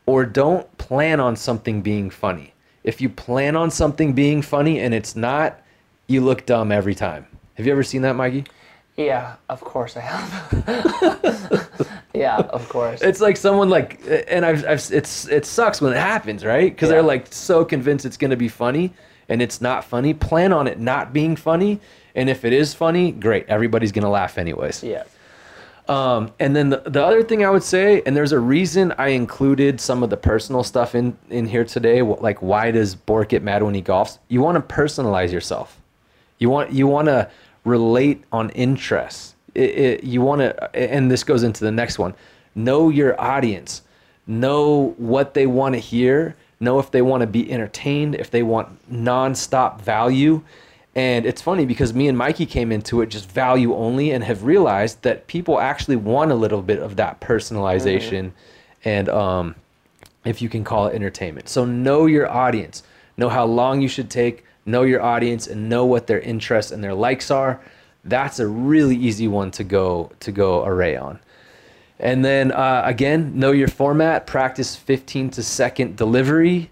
[0.07, 2.55] Or don't plan on something being funny.
[2.83, 5.61] If you plan on something being funny and it's not,
[6.07, 7.26] you look dumb every time.
[7.55, 8.45] Have you ever seen that, Mikey?
[9.07, 11.88] Yeah, of course I have.
[12.14, 13.01] yeah, of course.
[13.01, 16.70] It's like someone like, and I've, I've it's it sucks when it happens, right?
[16.70, 16.96] Because Yeah.
[16.96, 18.92] they're like so convinced it's gonna be funny,
[19.28, 20.12] and it's not funny.
[20.12, 21.80] Plan on it not being funny,
[22.14, 23.46] and if it is funny, great.
[23.48, 24.82] Everybody's gonna laugh anyways.
[24.84, 25.05] yeah.
[25.88, 29.09] Um, and then the, the other thing I would say, and there's a reason I
[29.09, 32.03] included some of the personal stuff in in here today.
[32.03, 34.18] Like, why does Bork get mad when he golfs?
[34.28, 35.80] You want to personalize yourself.
[36.38, 37.30] You want you want to
[37.64, 39.34] relate on interests.
[39.54, 42.14] It, it, you want to, and this goes into the next one.
[42.54, 43.82] Know your audience.
[44.26, 46.36] Know what they want to hear.
[46.61, 48.14] Know if they want to be entertained.
[48.14, 50.42] If they want nonstop value.
[50.94, 54.42] And it's funny because me and Mikey came into it just value only and have
[54.42, 58.32] realized that people actually want a little bit of that personalization
[58.84, 59.54] and um,
[60.24, 61.48] if you can call it entertainment.
[61.48, 62.82] So know your audience,
[63.16, 66.82] know how long you should take, know your audience, and know what their interests and
[66.82, 67.61] their likes are.
[68.04, 71.20] That's a really easy one to go to go array on.
[71.98, 74.26] And then uh, again, know your format.
[74.26, 76.70] Practice 15 to second delivery,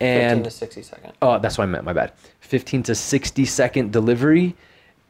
[0.00, 1.12] 15 and to 60 second.
[1.20, 1.84] Oh, that's what I meant.
[1.84, 2.12] My bad.
[2.40, 4.54] 15 to 60 second delivery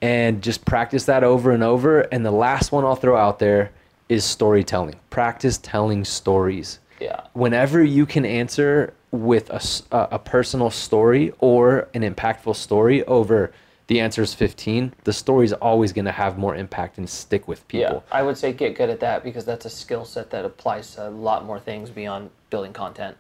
[0.01, 2.01] and just practice that over and over.
[2.01, 3.71] And the last one I'll throw out there
[4.09, 4.99] is storytelling.
[5.11, 6.79] Practice telling stories.
[7.01, 7.21] Yeah.
[7.35, 13.53] Whenever you can answer with a, a personal story or an impactful story over
[13.87, 17.49] the answer is 15, the story is always going to have more impact and stick
[17.49, 18.17] with people Yeah.
[18.17, 21.09] I would say get good at that because that's a skill set that applies to
[21.09, 23.17] a lot more things beyond building content.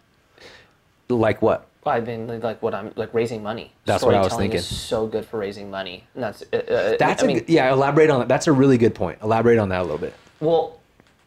[1.08, 1.66] Like what?
[1.86, 3.72] I mean, like- what I'm like raising money.
[3.86, 4.58] That's what I was thinking.
[4.58, 6.42] Is so good for raising money, and that's.
[6.52, 8.28] Uh, uh, That's I a mean, yeah, elaborate on that.
[8.28, 9.18] That's a really good point.
[9.22, 10.12] Elaborate on that a little bit.
[10.40, 10.77] Well,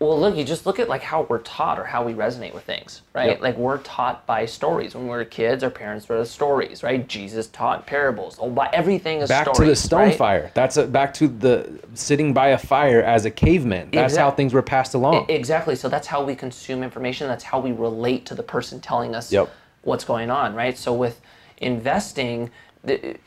[0.01, 2.63] well, look, you just look at like how we're taught or how we resonate with
[2.63, 3.29] things, right?
[3.29, 3.41] Yep.
[3.41, 4.95] Like we're taught by stories.
[4.95, 7.07] When we were kids, our parents read us stories, right?
[7.07, 8.37] Jesus taught parables.
[8.41, 10.17] Oh, by everything is back stories, to the stone right?
[10.17, 10.51] fire.
[10.55, 13.91] That's a, back to the sitting by a fire as a caveman.
[13.91, 15.27] That's how things were passed along.
[15.29, 15.75] Exactly.
[15.75, 17.27] So that's how we consume information.
[17.27, 19.51] That's how we relate to the person telling us Yep.
[19.83, 20.75] what's going on, right?
[20.75, 21.21] So with
[21.57, 22.49] investing,
[22.83, 23.17] the,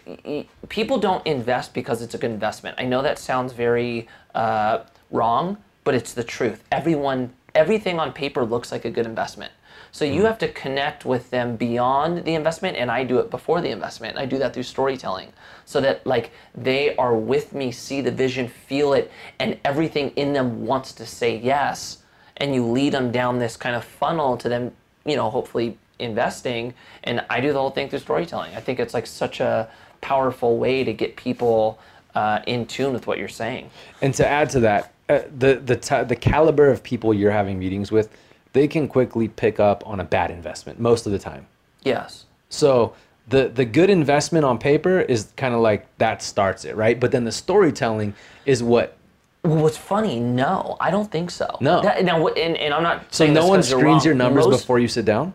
[0.68, 2.75] people don't invest because it's a good investment.
[2.81, 4.81] I know that sounds very uh,
[5.12, 6.64] wrong, but it's the truth.
[6.72, 9.53] Everyone, everything on paper looks like a good investment.
[9.93, 13.61] So you have to connect with them beyond the investment, and I do it before
[13.61, 14.18] the investment.
[14.18, 15.32] I do that through storytelling,
[15.66, 20.32] so that like they are with me, see the vision, feel it, and everything in
[20.32, 21.99] them wants to say yes.
[22.39, 24.72] And you lead them down this kind of funnel to them,
[25.05, 26.74] you know, hopefully investing.
[27.05, 28.53] And I do the whole thing through storytelling.
[28.57, 29.70] I think it's like such a
[30.01, 31.78] powerful way to get people
[32.16, 33.70] uh, in tune with what you're saying.
[34.03, 37.59] and to add to that, uh, the the t- the caliber of people you're having
[37.59, 38.09] meetings with,
[38.52, 41.46] they can quickly pick up on a bad investment most of the time.
[41.82, 42.24] Yes.
[42.48, 42.94] So
[43.28, 46.98] the the good investment on paper is kind of like that starts it, right?
[46.98, 48.14] But then the storytelling
[48.46, 48.96] is what.
[49.42, 50.20] Well, what's funny?
[50.20, 51.59] No, I don't think so.
[51.61, 51.82] No.
[51.82, 53.00] That, now, and, and I'm not.
[53.12, 55.34] So saying no one screens your numbers Most- before you sit down.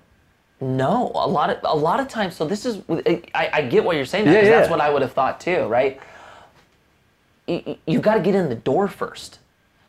[0.61, 2.35] No, a lot of a lot of times.
[2.35, 4.25] So this is I, I get what you're saying.
[4.25, 5.99] That, Yeah, 'cause That's what I would have thought too, right?
[7.47, 9.39] You, you- you've got to get in the door first.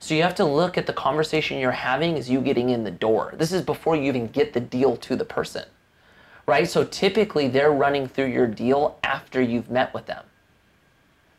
[0.02, 2.90] So you have to look at the conversation you're having as you getting in the
[2.90, 3.34] door.
[3.36, 5.64] This is before you even get the deal to the person,
[6.46, 6.66] right?
[6.68, 10.24] So typically they're running through your deal after you've met with them,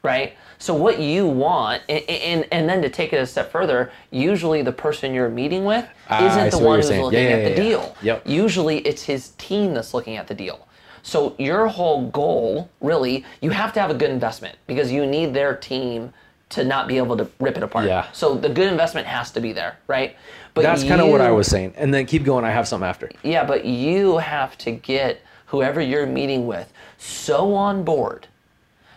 [0.04, 0.38] right?
[0.60, 4.62] So what you want, and, and, and then to take it a step further, usually
[4.62, 7.02] the person you're meeting with Ah, isn't see the one who's saying.
[7.04, 7.56] looking Yeah, at yeah, the yeah.
[7.70, 7.96] deal.
[8.04, 8.28] Yep.
[8.28, 10.68] Usually it's his team that's looking at the deal.
[11.02, 15.34] So your whole goal, really, you have to have a good investment because you need
[15.34, 16.14] their team
[16.52, 17.86] to not be able to rip it apart.
[17.86, 18.08] Yeah.
[18.12, 20.16] So the good investment has to be there, right?
[20.54, 21.74] But That's kind of what I was saying.
[21.78, 22.44] And then keep going.
[22.46, 23.10] I have something after.
[23.24, 28.28] Yeah, but you have to get whoever you're meeting with so on board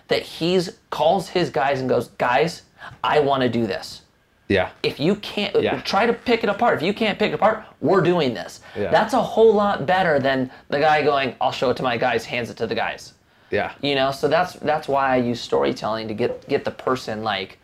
[0.08, 2.62] that he's calls his guys and goes, "Guys,
[3.02, 4.02] I want to do this."
[4.48, 4.68] Yeah.
[4.82, 5.80] If you can't Yeah.
[5.80, 6.76] try to pick it apart.
[6.76, 8.60] If you can't pick it apart, we're doing this.
[8.76, 8.90] Yeah.
[8.90, 12.26] That's a whole lot better than the guy going, "I'll show it to my guys,"
[12.26, 13.13] hands it to the guys.
[13.54, 13.72] Yeah.
[13.82, 17.58] You know, so that's that's why I use storytelling to get get the person like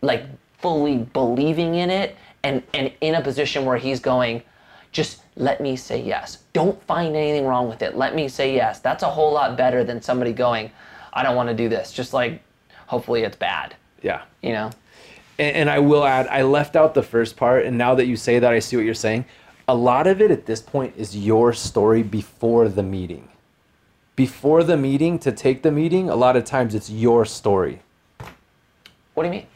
[0.00, 0.24] like
[0.58, 4.42] fully believing in it and and in a position where he's going,
[4.90, 6.38] just let me say yes.
[6.52, 7.96] Don't find anything wrong with it.
[7.96, 8.80] Let me say yes.
[8.80, 10.70] That's a whole lot better than somebody going,
[11.12, 11.92] I don't want to do this.
[11.92, 12.42] Just like
[12.86, 13.76] hopefully it's bad.
[14.02, 14.22] Yeah.
[14.42, 14.70] You know?
[15.38, 18.16] And, and I will add, I left out the first part, and now that you
[18.16, 19.24] say that, I see what you're saying.
[19.68, 23.28] A lot of it at this point is your story before the meeting.
[24.16, 27.80] Before the meeting, to take the meeting, a lot of times it's your story.
[29.14, 29.46] What do you mean?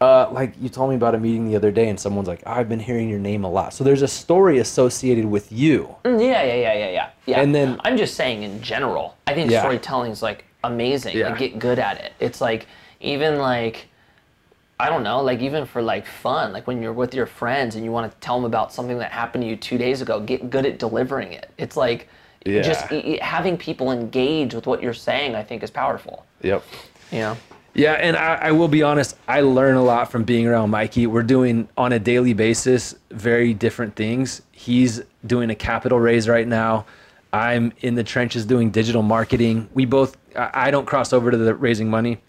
[0.00, 2.68] Uh, like you told me about a meeting the other day, and someone's like, "I've
[2.68, 5.94] been hearing your name a lot." So there's a story associated with you.
[6.04, 7.08] Mm, Yeah, yeah, yeah, yeah, yeah.
[7.26, 7.40] Yeah.
[7.40, 9.60] And then- I'm just saying in general, I think Yeah.
[9.60, 11.16] storytelling is like amazing.
[11.16, 11.28] Yeah.
[11.28, 12.14] Like get good at it.
[12.18, 12.66] It's like
[13.00, 13.86] even like
[14.80, 17.84] I don't know, like even for like fun, like when you're with your friends and
[17.84, 20.50] you want to tell them about something that happened to you two days ago, get
[20.50, 21.48] good at delivering it.
[21.58, 22.08] It's like
[22.44, 22.92] Yeah.
[22.92, 25.34] e- having people engage with what you're saying.
[25.34, 26.26] I think is powerful.
[26.42, 26.64] Yep.
[27.10, 27.36] You know.
[27.74, 31.06] Yeah, and I, I will be honest, I learn a lot from being around Mikey.
[31.06, 34.42] We're doing on a daily basis very different things.
[34.52, 36.84] He's doing a capital raise right now.
[37.32, 39.70] I'm in the trenches doing digital marketing.
[39.72, 42.20] We both, I I don't cross over to the raising money.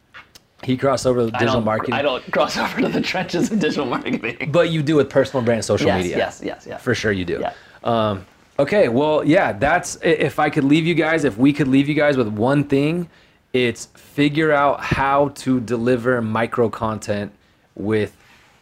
[0.64, 1.94] He crossed over to the digital marketing.
[1.94, 4.50] I don't cross over to the trenches of digital marketing.
[4.50, 6.18] But you do with personal brand social yes, media.
[6.18, 6.82] yes, yes, yes.
[6.82, 7.42] For sure you do.
[7.42, 7.54] Yeah.
[7.84, 8.26] Um,
[8.60, 11.96] okay, well, yeah, that's if I could leave you guys, if we could leave you
[11.96, 13.10] guys with one thing,
[13.54, 17.32] it's figure out how to deliver micro content
[17.76, 18.16] with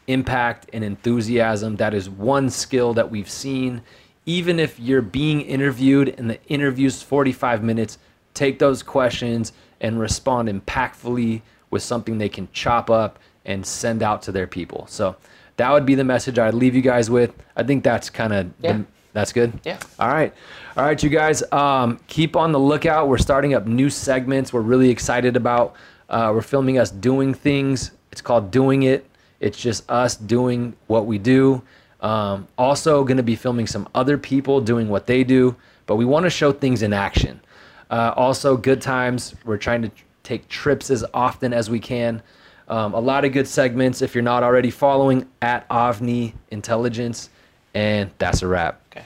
[0.07, 1.77] impact and enthusiasm.
[1.77, 3.81] That is one skill that we've seen.
[4.25, 7.97] Even if you're being interviewed and the interview's 45 minutes,
[8.33, 14.21] take those questions and respond impactfully with something they can chop up and send out
[14.23, 14.85] to their people.
[14.87, 15.15] So
[15.57, 17.33] that would be the message I'd leave you guys with.
[17.55, 18.81] I think that's kind of Yeah.
[19.13, 19.59] That's good.
[19.63, 19.79] Yeah.
[19.99, 20.33] All right.
[20.77, 21.43] All right, you guys.
[21.51, 23.07] Um, keep on the lookout.
[23.07, 24.53] We're starting up new segments.
[24.53, 25.75] We're really excited about.
[26.09, 27.91] Uh, we're filming us doing things.
[28.11, 29.05] It's called Doing It.
[29.39, 31.61] It's just us doing what we do.
[31.99, 35.55] Um, also, going to be filming some other people doing what they do,
[35.85, 37.41] but we want to show things in action.
[37.89, 39.35] Uh, also, good times.
[39.45, 39.91] We're trying to
[40.23, 42.21] take trips as often as we can.
[42.67, 44.01] Um, a lot of good segments.
[44.01, 47.29] If you're not already following at Avni Intelligence,
[47.73, 48.81] and that's a wrap.
[48.91, 49.05] Okay.